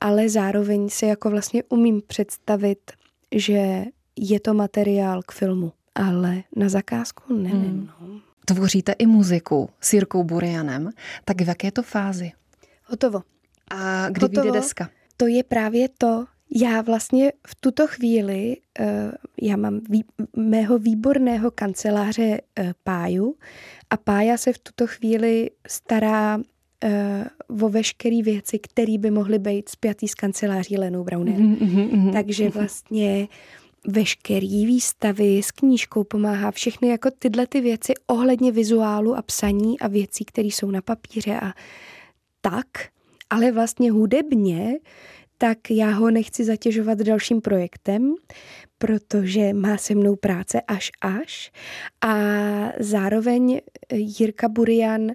ale 0.00 0.28
zároveň 0.28 0.88
si 0.88 1.06
jako 1.06 1.30
vlastně 1.30 1.62
umím 1.68 2.02
představit, 2.06 2.92
že 3.34 3.84
je 4.16 4.40
to 4.40 4.54
materiál 4.54 5.22
k 5.22 5.32
filmu. 5.32 5.72
Ale 5.94 6.42
na 6.56 6.68
zakázku 6.68 7.34
nevím. 7.34 7.60
Hmm. 7.60 7.88
No. 8.00 8.20
Tvoříte 8.44 8.92
i 8.92 9.06
muziku 9.06 9.70
s 9.80 9.92
Jirkou 9.92 10.24
Burianem, 10.24 10.90
tak 11.24 11.40
v 11.40 11.48
jaké 11.48 11.70
to 11.70 11.82
fázi? 11.82 12.32
Hotovo. 12.84 13.22
A 13.70 14.08
kdy 14.08 14.24
Hotovo. 14.24 14.42
vyjde 14.42 14.58
deska? 14.58 14.88
To 15.16 15.26
je 15.26 15.42
právě 15.42 15.88
to, 15.98 16.24
já 16.54 16.80
vlastně 16.80 17.32
v 17.46 17.54
tuto 17.54 17.86
chvíli, 17.86 18.56
uh, 18.80 18.86
já 19.42 19.56
mám 19.56 19.80
vý, 19.90 20.04
mého 20.36 20.78
výborného 20.78 21.50
kanceláře 21.50 22.40
uh, 22.60 22.70
Páju 22.84 23.36
a 23.90 23.96
Pája 23.96 24.36
se 24.36 24.52
v 24.52 24.58
tuto 24.58 24.86
chvíli 24.86 25.50
stará 25.68 26.36
uh, 26.36 27.64
o 27.64 27.68
veškeré 27.68 28.22
věci, 28.22 28.58
které 28.58 28.98
by 28.98 29.10
mohly 29.10 29.38
být 29.38 29.68
spjatý 29.68 30.08
s 30.08 30.14
kanceláří 30.14 30.78
Lenou 30.78 31.04
Browner. 31.04 31.34
Mm-hmm, 31.34 31.58
mm-hmm. 31.58 32.12
Takže 32.12 32.50
vlastně 32.50 33.28
veškerý 33.86 34.66
výstavy 34.66 35.42
s 35.42 35.50
knížkou 35.50 36.04
pomáhá 36.04 36.50
všechny 36.50 36.88
jako 36.88 37.10
tyhle 37.18 37.46
ty 37.46 37.60
věci 37.60 37.92
ohledně 38.06 38.52
vizuálu 38.52 39.16
a 39.16 39.22
psaní 39.22 39.80
a 39.80 39.88
věcí, 39.88 40.24
které 40.24 40.48
jsou 40.48 40.70
na 40.70 40.82
papíře 40.82 41.40
a 41.40 41.52
tak, 42.40 42.66
ale 43.30 43.52
vlastně 43.52 43.92
hudebně 43.92 44.74
tak 45.42 45.70
já 45.70 45.90
ho 45.90 46.10
nechci 46.10 46.44
zatěžovat 46.44 46.98
dalším 46.98 47.40
projektem, 47.40 48.14
protože 48.78 49.52
má 49.52 49.76
se 49.76 49.94
mnou 49.94 50.16
práce 50.16 50.60
až 50.60 50.90
až. 51.00 51.52
A 52.00 52.14
zároveň 52.78 53.60
Jirka 53.92 54.48
Burian 54.48 55.10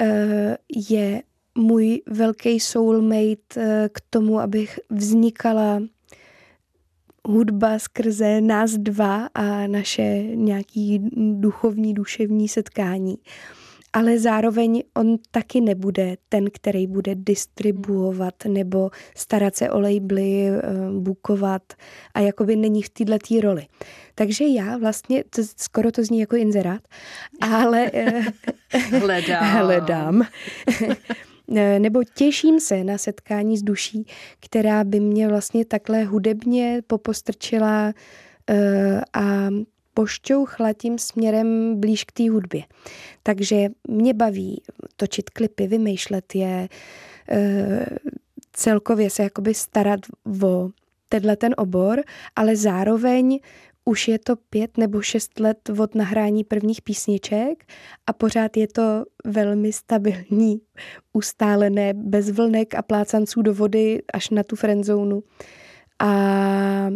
eh, 0.00 0.56
je 0.90 1.22
můj 1.58 2.02
velký 2.06 2.60
soulmate 2.60 3.38
eh, 3.56 3.88
k 3.92 4.00
tomu, 4.10 4.40
abych 4.40 4.80
vznikala 4.90 5.82
hudba 7.28 7.78
skrze 7.78 8.40
nás 8.40 8.70
dva 8.70 9.28
a 9.34 9.66
naše 9.66 10.22
nějaký 10.34 11.10
duchovní, 11.16 11.94
duševní 11.94 12.48
setkání. 12.48 13.16
Ale 13.96 14.18
zároveň 14.18 14.82
on 14.94 15.16
taky 15.30 15.60
nebude 15.60 16.16
ten, 16.28 16.50
který 16.50 16.86
bude 16.86 17.14
distribuovat 17.14 18.34
nebo 18.48 18.90
starat 19.16 19.56
se 19.56 19.70
o 19.70 19.80
labely, 19.80 20.48
eh, 20.48 20.62
bukovat 20.98 21.62
a 22.14 22.20
jakoby 22.20 22.56
není 22.56 22.82
v 22.82 22.88
této 22.88 23.40
roli. 23.42 23.66
Takže 24.14 24.44
já 24.44 24.76
vlastně, 24.78 25.24
to, 25.30 25.42
skoro 25.56 25.92
to 25.92 26.04
zní 26.04 26.20
jako 26.20 26.36
inzerát, 26.36 26.80
ale 27.40 27.90
eh, 27.94 28.22
hledám. 28.98 29.44
hledám. 29.44 30.26
nebo 31.78 32.00
těším 32.14 32.60
se 32.60 32.84
na 32.84 32.98
setkání 32.98 33.58
s 33.58 33.62
duší, 33.62 34.06
která 34.40 34.84
by 34.84 35.00
mě 35.00 35.28
vlastně 35.28 35.64
takhle 35.64 36.04
hudebně 36.04 36.82
popostrčila 36.86 37.92
eh, 38.50 39.00
a 39.12 39.48
pošťouchla 39.94 40.72
tím 40.72 40.98
směrem 40.98 41.80
blíž 41.80 42.04
k 42.04 42.12
té 42.12 42.30
hudbě. 42.30 42.62
Takže 43.22 43.68
mě 43.88 44.14
baví 44.14 44.62
točit 44.96 45.30
klipy, 45.30 45.66
vymýšlet 45.66 46.34
je, 46.34 46.68
eh, 47.28 47.86
celkově 48.52 49.10
se 49.10 49.22
jakoby 49.22 49.54
starat 49.54 50.00
o 50.42 50.68
tenhle 51.08 51.36
ten 51.36 51.54
obor, 51.56 52.02
ale 52.36 52.56
zároveň 52.56 53.38
už 53.84 54.08
je 54.08 54.18
to 54.18 54.36
pět 54.36 54.78
nebo 54.78 55.02
šest 55.02 55.40
let 55.40 55.70
od 55.78 55.94
nahrání 55.94 56.44
prvních 56.44 56.82
písniček 56.82 57.64
a 58.06 58.12
pořád 58.12 58.56
je 58.56 58.68
to 58.68 59.04
velmi 59.24 59.72
stabilní, 59.72 60.60
ustálené, 61.12 61.94
bez 61.94 62.30
vlnek 62.30 62.74
a 62.74 62.82
plácanců 62.82 63.42
do 63.42 63.54
vody 63.54 64.02
až 64.12 64.30
na 64.30 64.42
tu 64.42 64.56
friendzónu. 64.56 65.22
A 65.98 66.90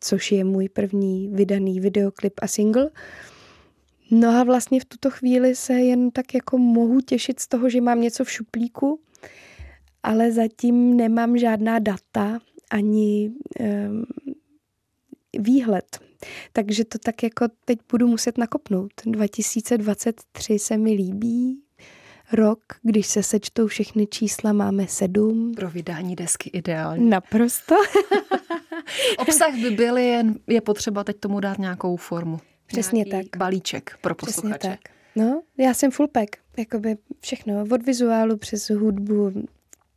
což 0.00 0.32
je 0.32 0.44
můj 0.44 0.68
první 0.68 1.28
vydaný 1.28 1.80
videoklip 1.80 2.32
a 2.42 2.46
single. 2.46 2.90
No 4.10 4.28
a 4.28 4.44
vlastně 4.44 4.80
v 4.80 4.84
tuto 4.84 5.10
chvíli 5.10 5.54
se 5.54 5.72
jen 5.72 6.10
tak 6.10 6.34
jako 6.34 6.58
mohu 6.58 7.00
těšit 7.00 7.40
z 7.40 7.48
toho, 7.48 7.70
že 7.70 7.80
mám 7.80 8.00
něco 8.00 8.24
v 8.24 8.30
šuplíku, 8.30 9.00
ale 10.02 10.32
zatím 10.32 10.96
nemám 10.96 11.38
žádná 11.38 11.78
data 11.78 12.40
ani 12.70 13.32
um, 13.60 14.04
výhled 15.38 15.98
takže 16.52 16.84
to 16.84 16.98
tak 16.98 17.22
jako 17.22 17.46
teď 17.64 17.78
budu 17.90 18.06
muset 18.06 18.38
nakopnout. 18.38 18.92
2023 19.06 20.58
se 20.58 20.76
mi 20.76 20.92
líbí, 20.92 21.62
rok, 22.34 22.58
když 22.82 23.06
se 23.06 23.22
sečtou 23.22 23.66
všechny 23.66 24.06
čísla, 24.06 24.52
máme 24.52 24.88
sedm. 24.88 25.52
Pro 25.56 25.70
vydání 25.70 26.16
desky 26.16 26.50
ideální. 26.52 27.10
Naprosto. 27.10 27.74
Obsah 29.18 29.54
by 29.54 29.70
byl 29.70 29.96
jen, 29.96 30.34
je 30.46 30.60
potřeba 30.60 31.04
teď 31.04 31.16
tomu 31.20 31.40
dát 31.40 31.58
nějakou 31.58 31.96
formu. 31.96 32.40
Přesně 32.66 33.04
Nějaký 33.06 33.28
tak. 33.28 33.38
balíček 33.38 33.98
pro 34.00 34.14
posluchače. 34.14 34.58
Přesně 34.58 34.78
tak. 34.82 34.94
No, 35.16 35.42
já 35.58 35.74
jsem 35.74 35.90
full 35.90 36.08
pack, 36.08 36.36
jakoby 36.58 36.96
všechno, 37.20 37.66
od 37.70 37.86
vizuálu 37.86 38.36
přes 38.36 38.70
hudbu, 38.70 39.32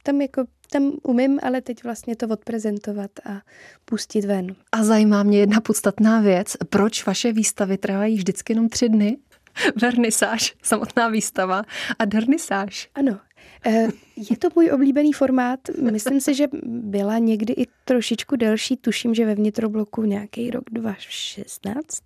tam 0.03 0.21
jako 0.21 0.43
tam 0.71 0.91
umím, 1.03 1.39
ale 1.43 1.61
teď 1.61 1.83
vlastně 1.83 2.15
to 2.15 2.27
odprezentovat 2.27 3.11
a 3.25 3.41
pustit 3.85 4.25
ven. 4.25 4.55
A 4.71 4.83
zajímá 4.83 5.23
mě 5.23 5.39
jedna 5.39 5.61
podstatná 5.61 6.21
věc. 6.21 6.57
Proč 6.69 7.05
vaše 7.05 7.33
výstavy 7.33 7.77
trvají 7.77 8.15
vždycky 8.15 8.53
jenom 8.53 8.69
tři 8.69 8.89
dny? 8.89 9.17
Vernisáž, 9.81 10.55
samotná 10.63 11.07
výstava 11.07 11.63
a 11.99 12.05
dernisáž. 12.05 12.89
Ano, 12.95 13.19
eh, 13.65 13.87
je 14.29 14.37
to 14.37 14.47
můj 14.55 14.71
oblíbený 14.71 15.13
formát. 15.13 15.59
Myslím 15.91 16.21
si, 16.21 16.35
že 16.35 16.47
byla 16.63 17.17
někdy 17.17 17.53
i 17.53 17.65
trošičku 17.85 18.35
delší. 18.35 18.77
Tuším, 18.77 19.15
že 19.15 19.25
ve 19.25 19.35
vnitrobloku 19.35 20.03
nějaký 20.03 20.51
rok 20.51 20.63
2016. 20.71 22.03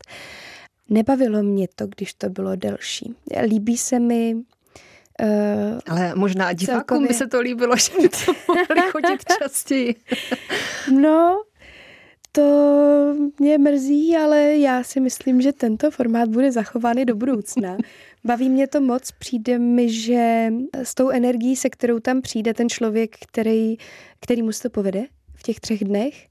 Nebavilo 0.90 1.44
mě 1.44 1.68
to, 1.76 1.88
když 1.88 2.14
to 2.14 2.30
bylo 2.30 2.56
delší. 2.56 3.16
Líbí 3.44 3.78
se 3.78 4.00
mi 4.00 4.36
Uh, 5.22 5.80
Ale 5.90 6.16
možná 6.16 6.54
divákům 6.54 6.80
celkově... 6.80 7.08
by 7.08 7.14
se 7.14 7.28
to 7.28 7.40
líbilo, 7.40 7.78
že 7.78 7.92
by 8.02 8.10
to 8.10 8.34
mohli 8.48 8.92
chodit 8.92 9.24
častěji. 9.40 9.96
no, 10.92 11.44
to 12.32 13.16
mě 13.40 13.58
mrzí, 13.58 14.18
ale 14.18 14.58
já 14.58 14.84
si 14.84 15.00
myslím, 15.00 15.42
že 15.42 15.54
tento 15.54 15.92
formát 15.92 16.30
bude 16.30 16.52
zachovaný 16.52 17.06
do 17.06 17.16
budoucna. 17.16 17.78
Baví 18.24 18.50
mě 18.50 18.68
to 18.68 18.82
moc, 18.82 19.12
přijde 19.12 19.60
mi, 19.60 19.90
že 19.90 20.54
s 20.74 20.96
tou 20.96 21.10
energií, 21.10 21.56
se 21.56 21.70
kterou 21.70 22.00
tam 22.00 22.22
přijde 22.22 22.54
ten 22.54 22.70
člověk, 22.70 23.16
který, 23.28 23.78
který 24.20 24.42
mu 24.42 24.52
se 24.52 24.64
to 24.64 24.70
povede 24.70 25.06
v 25.36 25.44
těch 25.44 25.60
třech 25.60 25.84
dnech, 25.84 26.28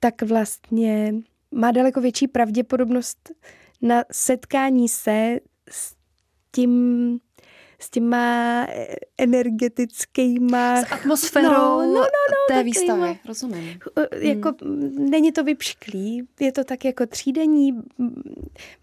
tak 0.00 0.22
vlastně 0.22 1.14
má 1.50 1.70
daleko 1.70 2.00
větší 2.00 2.28
pravděpodobnost 2.28 3.30
na 3.82 4.04
setkání 4.12 4.88
se 4.88 5.38
s 5.70 5.94
tím 6.52 7.20
s 7.84 7.90
těma 7.90 8.66
eh, 8.68 8.96
energetickýma... 9.18 10.82
S 10.82 10.92
atmosférou 10.92 11.48
no, 11.48 11.78
no, 11.78 11.94
no, 11.94 12.00
no, 12.00 12.56
té 12.56 12.62
výstavy, 12.62 13.18
rozumím. 13.28 13.78
Eh, 13.98 14.28
jako 14.28 14.52
hmm. 14.62 15.10
není 15.10 15.32
to 15.32 15.44
vypšklý, 15.44 16.22
je 16.40 16.52
to 16.52 16.64
tak 16.64 16.84
jako 16.84 17.06
třídení. 17.06 17.82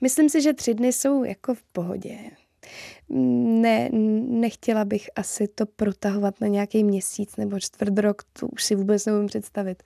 Myslím 0.02 0.30
si, 0.30 0.42
že 0.42 0.54
tři 0.54 0.74
dny 0.74 0.94
jsou 0.94 1.24
jako 1.24 1.54
v 1.54 1.64
pohodě. 1.64 2.18
Ne, 3.10 3.90
nechtěla 4.28 4.86
bych 4.86 5.10
asi 5.16 5.48
to 5.48 5.66
protahovat 5.66 6.42
na 6.42 6.48
nějaký 6.48 6.84
měsíc 6.84 7.36
nebo 7.38 7.60
čtvrt 7.60 7.98
rok, 7.98 8.24
to 8.40 8.48
už 8.48 8.64
si 8.64 8.76
vůbec 8.76 9.06
nevím 9.06 9.28
představit. 9.28 9.84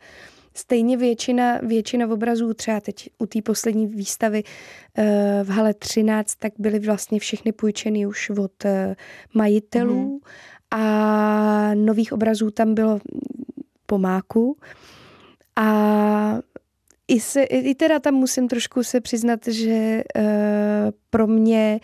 Stejně 0.58 0.98
většina, 0.98 1.58
většina 1.58 2.08
obrazů, 2.08 2.54
třeba 2.54 2.80
teď 2.80 3.10
u 3.18 3.26
té 3.26 3.41
poslední 3.41 3.88
výstavy 3.88 4.44
eh, 4.98 5.39
v 5.44 5.50
hale 5.50 5.74
13, 5.74 6.36
tak 6.36 6.54
byly 6.60 6.80
vlastně 6.80 7.20
všechny 7.20 7.52
půjčeny 7.52 8.06
už 8.06 8.30
od 8.30 8.65
eh, 8.65 8.96
majitelů 9.34 10.12
mm. 10.12 10.20
a 10.80 11.74
nových 11.74 12.13
obrazů 12.13 12.52
tam 12.52 12.74
bylo 12.74 13.00
pomáku. 13.86 14.58
A 15.56 16.39
i, 17.08 17.20
se, 17.20 17.44
i 17.44 17.76
teda 17.76 18.00
tam 18.00 18.13
musím 18.13 18.48
trošku 18.48 18.84
se 18.84 19.02
přiznat, 19.02 19.39
že 19.48 20.04
uh, 20.15 20.24
pro 21.10 21.28
mě 21.28 21.80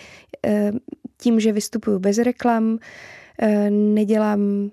uh, 0.48 0.78
tím, 1.18 1.40
že 1.40 1.52
vystupuju 1.52 2.00
bez 2.00 2.18
reklam, 2.18 2.74
uh, 2.74 3.70
nedělám 3.70 4.72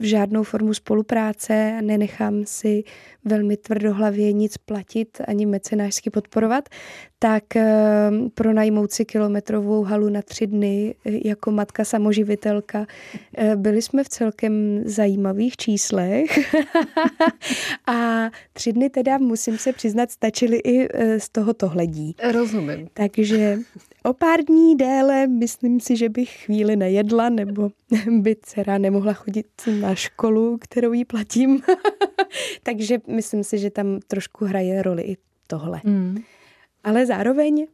žádnou 0.00 0.42
formu 0.42 0.74
spolupráce 0.74 1.82
nenechám 1.82 2.44
si 2.44 2.84
velmi 3.24 3.56
tvrdohlavě 3.56 4.32
nic 4.32 4.56
platit 4.56 5.20
ani 5.28 5.46
mecenářsky 5.46 6.10
podporovat, 6.10 6.68
tak 7.22 7.56
eh, 7.56 8.10
pronajmout 8.34 8.92
si 8.92 9.04
kilometrovou 9.04 9.82
halu 9.82 10.08
na 10.08 10.22
tři 10.22 10.46
dny 10.46 10.94
eh, 11.04 11.28
jako 11.28 11.50
matka 11.50 11.84
samoživitelka. 11.84 12.86
Eh, 13.36 13.56
byli 13.56 13.82
jsme 13.82 14.04
v 14.04 14.08
celkem 14.08 14.82
zajímavých 14.84 15.56
číslech 15.56 16.54
a 17.86 18.30
tři 18.52 18.72
dny 18.72 18.90
teda, 18.90 19.18
musím 19.18 19.58
se 19.58 19.72
přiznat, 19.72 20.10
stačily 20.10 20.56
i 20.64 20.88
z 21.18 21.28
tohoto 21.28 21.68
hledí. 21.68 22.16
Rozumím. 22.32 22.88
Takže 22.94 23.58
o 24.04 24.12
pár 24.12 24.40
dní 24.44 24.76
déle 24.76 25.26
myslím 25.26 25.80
si, 25.80 25.96
že 25.96 26.08
bych 26.08 26.30
chvíli 26.44 26.76
nejedla, 26.76 27.28
nebo 27.28 27.70
by 28.20 28.36
dcera 28.42 28.78
nemohla 28.78 29.12
chodit 29.12 29.46
na 29.80 29.94
školu, 29.94 30.58
kterou 30.60 30.92
jí 30.92 31.04
platím. 31.04 31.62
Takže 32.62 32.98
myslím 33.06 33.44
si, 33.44 33.58
že 33.58 33.70
tam 33.70 34.00
trošku 34.06 34.44
hraje 34.44 34.82
roli 34.82 35.02
i 35.02 35.16
tohle. 35.46 35.80
Mm. 35.84 36.22
Ale 36.84 37.06
zároveň 37.06 37.66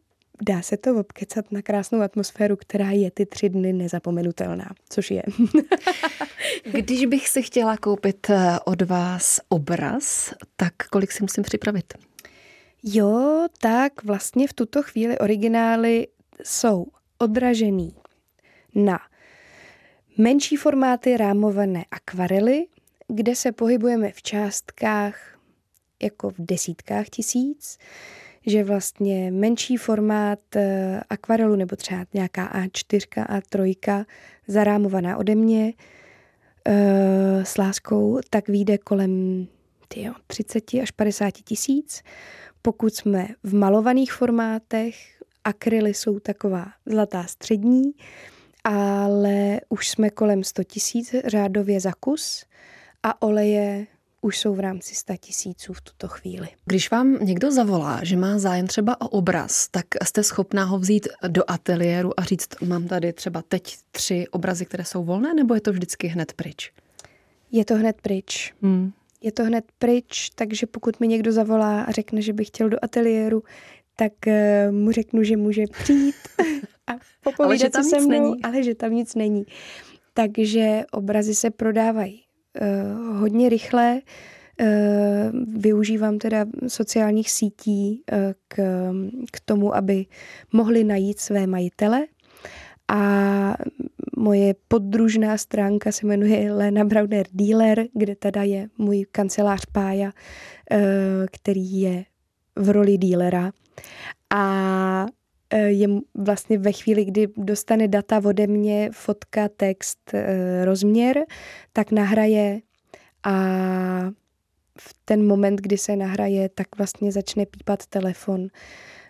dá 0.43 0.63
se 0.63 0.77
to 0.77 1.01
obkecat 1.01 1.53
na 1.53 1.63
krásnou 1.63 2.01
atmosféru, 2.01 2.57
která 2.57 2.91
je 2.91 3.11
ty 3.11 3.27
tři 3.27 3.49
dny 3.49 3.73
nezapomenutelná, 3.73 4.75
což 4.89 5.11
je. 5.11 5.23
Když 6.73 7.07
bych 7.07 7.29
si 7.29 7.43
chtěla 7.43 7.77
koupit 7.77 8.31
eh, 8.31 8.59
od 8.65 8.83
vás 8.83 9.41
obraz, 9.49 10.35
tak 10.57 10.75
kolik 10.91 11.13
si 11.13 11.23
musím 11.23 11.45
připravit? 11.45 11.95
Jo, 12.83 13.47
tak 13.61 14.05
vlastně 14.05 14.49
v 14.49 14.53
tuto 14.53 14.83
chvíli 14.83 15.19
originály 15.19 16.09
jsou 16.43 16.87
odražený 17.19 17.95
na 18.75 18.99
menší 20.19 20.57
formáty 20.57 21.17
rámované 21.17 21.85
akvarely, 21.91 22.67
kde 23.09 23.37
se 23.37 23.53
pohybujeme 23.53 24.13
v 24.13 24.23
částkách 24.23 25.39
jako 26.03 26.31
v 26.31 26.35
desítkách 26.39 27.09
tisíc, 27.09 27.79
že 28.47 28.65
vlastně 28.65 29.31
menší 29.31 29.77
formát 29.77 30.57
eh, 30.57 31.01
akvarelu 31.11 31.57
nebo 31.57 31.77
třeba 31.77 32.05
nějaká 32.15 32.53
A4, 32.53 33.25
A3 33.27 34.05
zarámovaná 34.49 35.17
ode 35.17 35.35
mě 35.35 35.73
uh, 36.69 37.43
s 37.43 37.59
láskou, 37.59 38.21
tak 38.31 38.49
vyjde 38.49 38.79
kolem 38.79 39.47
tyjo, 39.89 40.13
30 40.27 40.75
až 40.83 40.91
50 40.91 41.31
tisíc. 41.31 42.03
Pokud 42.63 42.95
jsme 42.95 43.29
v 43.43 43.55
malovaných 43.55 44.13
formátech, 44.13 44.97
akryly 45.45 45.95
jsou 45.95 46.19
taková 46.19 46.67
zlatá 46.87 47.23
střední, 47.23 47.93
ale 48.65 49.61
už 49.69 49.89
jsme 49.89 50.11
kolem 50.11 50.45
100 50.45 50.65
tisíc 50.65 51.15
řádově 51.25 51.81
za 51.81 51.93
kus 52.01 52.45
a 53.03 53.23
oleje 53.23 53.87
už 54.21 54.39
jsou 54.39 54.55
v 54.55 54.61
rámci 54.61 54.95
100 54.95 55.17
tisíců 55.17 55.73
v 55.73 55.81
tuto 55.81 56.09
chvíli. 56.09 56.49
Když 56.65 56.91
vám 56.91 57.19
někdo 57.25 57.51
zavolá, 57.51 58.01
že 58.05 58.17
má 58.17 58.39
zájem 58.39 58.67
třeba 58.67 59.01
o 59.01 59.09
obraz, 59.09 59.69
tak 59.69 59.87
jste 60.05 60.23
schopná 60.23 60.65
ho 60.65 60.79
vzít 60.79 61.09
do 61.29 61.43
ateliéru 61.51 62.21
a 62.21 62.25
říct, 62.25 62.49
mám 62.61 62.87
tady 62.87 63.13
třeba 63.13 63.43
teď 63.43 63.77
tři 63.91 64.25
obrazy, 64.31 64.67
které 64.67 64.85
jsou 64.85 65.05
volné, 65.05 65.35
nebo 65.35 65.55
je 65.55 65.61
to 65.61 65.73
vždycky 65.73 66.07
hned 66.07 66.33
pryč? 66.33 66.73
Je 67.53 67.65
to 67.65 67.75
hned 67.75 67.97
pryč. 68.03 68.55
Hmm. 68.63 68.93
Je 69.23 69.33
to 69.33 69.45
hned 69.45 69.65
pryč, 69.79 70.31
takže 70.35 70.67
pokud 70.67 71.01
mi 71.01 71.09
někdo 71.09 71.33
zavolá 71.33 71.83
a 71.83 71.93
řekne, 71.93 72.23
že 72.23 72.33
by 72.33 72.45
chtěl 72.45 72.69
do 72.69 72.77
ateliéru, 72.83 73.43
tak 73.97 74.13
uh, 74.27 74.75
mu 74.75 74.93
řeknu, 74.93 75.23
že 75.23 75.37
může 75.37 75.65
přijít 75.67 76.15
a 76.87 76.93
popovídat 77.23 77.75
se 77.75 77.83
se 77.83 78.01
mnou, 78.01 78.09
není. 78.09 78.43
ale 78.43 78.63
že 78.63 78.75
tam 78.75 78.95
nic 78.95 79.15
není. 79.15 79.47
Takže 80.15 80.85
obrazy 80.93 81.35
se 81.35 81.51
prodávají 81.51 82.26
uh, 82.61 83.17
hodně 83.19 83.49
rychle. 83.49 84.01
Uh, 84.61 84.67
využívám 85.61 86.19
teda 86.19 86.47
sociálních 86.69 87.31
sítí 87.31 88.03
uh, 88.13 88.19
k, 88.49 88.57
k 89.33 89.41
tomu, 89.45 89.77
aby 89.77 90.07
mohli 90.53 90.85
najít 90.85 91.21
své 91.21 91.47
majitele. 91.47 92.07
A 92.89 93.55
moje 94.17 94.55
poddružná 94.69 95.37
stránka 95.37 95.93
se 95.93 96.07
jmenuje 96.07 96.53
Lena 96.53 96.85
Browner 96.85 97.27
Dealer, 97.33 97.87
kde 97.95 98.17
teda 98.17 98.43
je 98.43 98.69
můj 98.79 99.07
kancelář 99.13 99.67
Pája, 99.73 100.13
který 101.31 101.81
je 101.81 102.05
v 102.57 102.71
roli 102.71 102.97
dílera. 102.97 103.53
A 104.35 105.07
je 105.53 105.89
vlastně 106.15 106.59
ve 106.59 106.73
chvíli, 106.73 107.05
kdy 107.05 107.29
dostane 107.37 107.89
data 107.89 108.21
ode 108.25 108.47
mě, 108.47 108.91
fotka, 108.93 109.49
text, 109.49 110.15
e, 110.15 110.65
rozměr, 110.65 111.25
tak 111.73 111.93
nahraje 111.93 112.61
a 113.23 113.33
v 114.79 114.95
ten 115.05 115.27
moment, 115.27 115.61
kdy 115.61 115.79
se 115.79 115.97
nahraje, 115.97 116.49
tak 116.49 116.67
vlastně 116.77 117.13
začne 117.13 117.47
pípat 117.47 117.87
telefon 117.87 118.49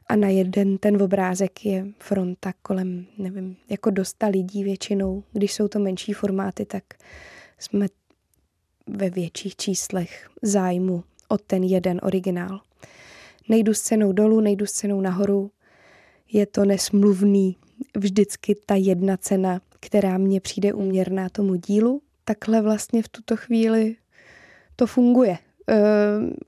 a 0.09 0.17
na 0.17 0.29
jeden 0.29 0.79
ten 0.79 1.03
obrázek 1.03 1.67
je 1.67 1.87
fronta 1.99 2.53
kolem, 2.63 3.07
nevím, 3.19 3.57
jako 3.69 3.91
dosta 3.91 4.27
lidí 4.27 4.65
většinou. 4.65 5.25
Když 5.33 5.53
jsou 5.53 5.69
to 5.69 5.79
menší 5.79 6.13
formáty, 6.13 6.65
tak 6.65 6.85
jsme 7.59 7.87
ve 8.87 9.11
větších 9.11 9.57
číslech 9.57 10.29
zájmu 10.43 11.05
o 11.29 11.39
ten 11.39 11.63
jeden 11.63 12.01
originál. 12.03 12.61
Nejdu 13.49 13.75
s 13.75 13.81
cenou 13.81 14.13
dolů, 14.13 14.41
nejdu 14.41 14.67
s 14.67 14.73
cenou 14.73 15.01
nahoru, 15.01 15.51
je 16.33 16.47
to 16.47 16.65
nesmluvný 16.65 17.57
vždycky 17.97 18.57
ta 18.67 18.75
jedna 18.75 19.17
cena, 19.17 19.61
která 19.81 20.19
mně 20.19 20.41
přijde 20.41 20.73
uměrná 20.73 21.29
tomu 21.29 21.55
dílu. 21.55 22.03
Takhle 22.25 22.63
vlastně 22.63 23.03
v 23.03 23.09
tuto 23.09 23.37
chvíli 23.37 23.97
to 24.77 24.87
funguje. 24.87 25.39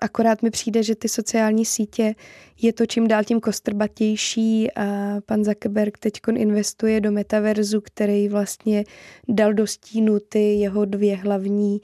Akorát 0.01 0.43
mi 0.43 0.51
přijde, 0.51 0.83
že 0.83 0.95
ty 0.95 1.09
sociální 1.09 1.65
sítě 1.65 2.15
je 2.63 2.73
to 2.73 2.87
čím 2.87 3.09
dál 3.09 3.25
tím 3.25 3.41
kostrbatější 3.41 4.73
a 4.73 5.17
pan 5.27 5.45
Zuckerberg 5.45 5.99
teď 5.99 6.21
investuje 6.37 7.01
do 7.01 7.13
metaverzu, 7.13 7.81
který 7.81 8.29
vlastně 8.29 8.85
dal 9.29 9.55
do 9.55 9.67
stínu 9.67 10.19
ty 10.29 10.55
jeho 10.55 10.85
dvě 10.85 11.17
hlavní 11.17 11.81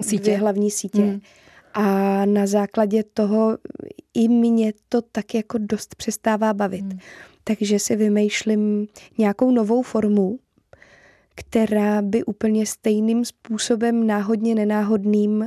sítě. 0.00 0.22
Dvě 0.22 0.38
hlavní 0.38 0.70
sítě. 0.70 1.02
Hmm. 1.02 1.20
A 1.74 2.24
na 2.24 2.46
základě 2.46 3.04
toho 3.14 3.58
i 4.14 4.28
mě 4.28 4.72
to 4.88 5.02
tak 5.02 5.34
jako 5.34 5.58
dost 5.58 5.94
přestává 5.94 6.54
bavit. 6.54 6.82
Hmm. 6.82 6.98
Takže 7.44 7.78
si 7.78 7.96
vymýšlím 7.96 8.86
nějakou 9.18 9.50
novou 9.50 9.82
formu, 9.82 10.38
která 11.34 12.02
by 12.02 12.24
úplně 12.24 12.66
stejným 12.66 13.24
způsobem, 13.24 14.06
náhodně 14.06 14.54
nenáhodným, 14.54 15.40
uh, 15.40 15.46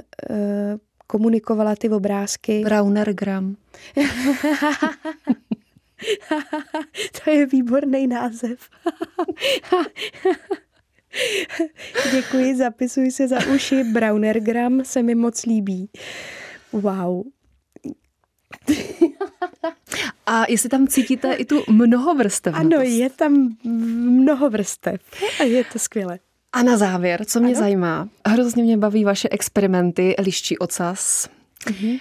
komunikovala 1.07 1.75
ty 1.75 1.89
obrázky. 1.89 2.61
Brownergram. 2.65 3.55
to 7.23 7.29
je 7.29 7.45
výborný 7.45 8.07
název. 8.07 8.59
Děkuji, 12.11 12.55
zapisuji 12.55 13.11
se 13.11 13.27
za 13.27 13.47
uši. 13.55 13.83
Brownergram 13.83 14.85
se 14.85 15.03
mi 15.03 15.15
moc 15.15 15.45
líbí. 15.45 15.89
Wow. 16.71 17.23
A 20.25 20.45
jestli 20.49 20.69
tam 20.69 20.87
cítíte 20.87 21.33
i 21.33 21.45
tu 21.45 21.63
mnohovrstevnost. 21.69 22.73
Ano, 22.73 22.81
je 22.81 23.09
tam 23.09 23.57
mnoho 23.63 24.49
vrstev 24.49 25.01
a 25.39 25.43
je 25.43 25.63
to 25.63 25.79
skvělé. 25.79 26.19
A 26.53 26.63
na 26.63 26.77
závěr, 26.77 27.25
co 27.25 27.39
mě 27.39 27.53
ano? 27.53 27.59
zajímá, 27.59 28.09
hrozně 28.27 28.63
mě 28.63 28.77
baví 28.77 29.03
vaše 29.03 29.29
experimenty, 29.31 30.15
liščí 30.19 30.57
ocas, 30.57 31.29
uh-huh. 31.65 31.99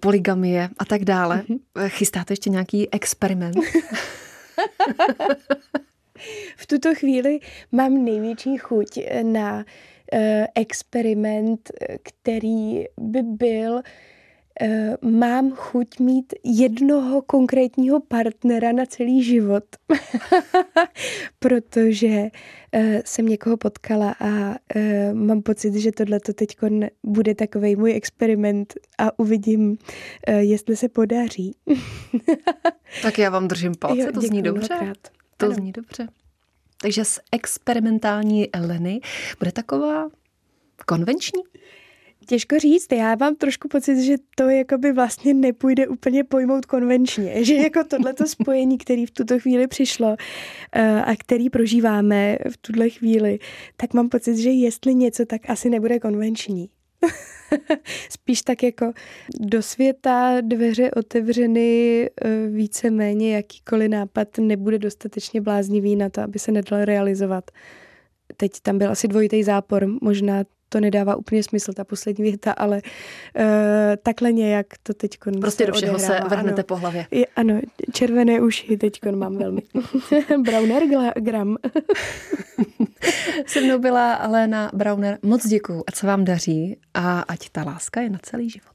poligamie 0.00 0.68
a 0.78 0.84
tak 0.84 1.04
dále. 1.04 1.44
Uh-huh. 1.48 1.88
Chystáte 1.88 2.32
ještě 2.32 2.50
nějaký 2.50 2.92
experiment? 2.92 3.56
v 6.56 6.66
tuto 6.66 6.94
chvíli 6.94 7.40
mám 7.72 8.04
největší 8.04 8.56
chuť 8.56 8.98
na 9.22 9.56
uh, 9.56 10.20
experiment, 10.54 11.70
který 12.02 12.84
by 12.98 13.22
byl 13.22 13.82
Eh, 14.60 14.96
mám 15.02 15.50
chuť 15.50 15.98
mít 15.98 16.34
jednoho 16.44 17.22
konkrétního 17.22 18.00
partnera 18.00 18.72
na 18.72 18.86
celý 18.86 19.22
život, 19.22 19.64
protože 21.38 22.28
jsem 23.04 23.26
někoho 23.26 23.56
potkala 23.56 24.14
a 24.20 24.54
mám 25.12 25.42
pocit, 25.42 25.74
že 25.74 25.92
tohle 25.92 26.20
to 26.20 26.32
teď 26.32 26.56
bude 27.02 27.34
takový 27.34 27.76
můj 27.76 27.92
experiment 27.94 28.74
a 28.98 29.18
uvidím, 29.18 29.78
jestli 30.38 30.76
se 30.76 30.88
podaří. 30.88 31.56
tak 33.02 33.18
já 33.18 33.30
vám 33.30 33.48
držím 33.48 33.74
palce, 33.78 34.02
jo, 34.02 34.12
to 34.12 34.20
zní 34.20 34.42
dobře. 34.42 34.74
Mnohokrát. 34.74 35.23
To 35.44 35.52
ano. 35.52 35.54
zní 35.54 35.72
dobře. 35.72 36.08
Takže 36.82 37.04
z 37.04 37.20
experimentální 37.32 38.54
Eleny 38.54 39.00
bude 39.38 39.52
taková 39.52 40.08
konvenční? 40.86 41.42
Těžko 42.26 42.58
říct, 42.58 42.92
já 42.92 43.16
mám 43.20 43.36
trošku 43.36 43.68
pocit, 43.68 44.04
že 44.04 44.14
to 44.36 44.48
jakoby 44.48 44.92
vlastně 44.92 45.34
nepůjde 45.34 45.88
úplně 45.88 46.24
pojmout 46.24 46.66
konvenčně, 46.66 47.34
že 47.44 47.54
jako 47.54 47.84
tohleto 47.84 48.26
spojení, 48.26 48.78
který 48.78 49.06
v 49.06 49.10
tuto 49.10 49.38
chvíli 49.38 49.66
přišlo 49.66 50.16
eh, 50.72 51.02
a 51.02 51.16
který 51.16 51.50
prožíváme 51.50 52.38
v 52.50 52.56
tuhle 52.56 52.90
chvíli, 52.90 53.38
tak 53.76 53.94
mám 53.94 54.08
pocit, 54.08 54.36
že 54.36 54.50
jestli 54.50 54.94
něco, 54.94 55.26
tak 55.26 55.50
asi 55.50 55.70
nebude 55.70 56.00
konvenční. 56.00 56.68
Spíš 58.10 58.42
tak 58.42 58.62
jako 58.62 58.92
do 59.40 59.62
světa 59.62 60.40
dveře 60.40 60.90
otevřeny 60.90 62.04
eh, 62.06 62.46
více-méně 62.48 63.36
jakýkoliv 63.36 63.90
nápad 63.90 64.38
nebude 64.38 64.78
dostatečně 64.78 65.40
bláznivý 65.40 65.96
na 65.96 66.08
to, 66.08 66.20
aby 66.20 66.38
se 66.38 66.52
nedal 66.52 66.84
realizovat. 66.84 67.50
Teď 68.36 68.52
tam 68.62 68.78
byl 68.78 68.90
asi 68.90 69.08
dvojitý 69.08 69.42
zápor, 69.42 69.86
možná 70.02 70.44
to 70.74 70.80
nedává 70.80 71.16
úplně 71.16 71.42
smysl, 71.42 71.72
ta 71.72 71.84
poslední 71.84 72.24
věta, 72.24 72.52
ale 72.52 72.82
uh, 72.82 73.42
takhle 74.02 74.32
nějak 74.32 74.66
to 74.82 74.94
teď 74.94 75.18
Prostě 75.40 75.66
do 75.66 75.72
všeho 75.72 75.94
odehrává. 75.94 76.22
se 76.22 76.28
vrhnete 76.28 76.60
ano. 76.60 76.64
po 76.64 76.76
hlavě. 76.76 77.06
Je, 77.10 77.26
ano, 77.36 77.60
červené 77.92 78.40
uši 78.40 78.76
teď 78.76 79.00
mám 79.14 79.36
velmi. 79.36 79.62
Browner 80.42 80.82
gram. 81.16 81.56
Se 83.46 83.60
mnou 83.60 83.78
byla 83.78 84.26
Léna 84.26 84.70
Browner. 84.74 85.18
Moc 85.22 85.46
děkuju, 85.46 85.84
ať 85.86 85.94
se 85.94 86.06
vám 86.06 86.24
daří 86.24 86.76
a 86.94 87.20
ať 87.20 87.48
ta 87.48 87.62
láska 87.64 88.00
je 88.00 88.10
na 88.10 88.18
celý 88.22 88.50
život. 88.50 88.74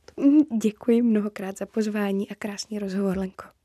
Děkuji 0.62 1.02
mnohokrát 1.02 1.58
za 1.58 1.66
pozvání 1.66 2.30
a 2.30 2.36
krásný 2.36 2.80
rozhovor, 2.80 3.18
Lenko. 3.18 3.59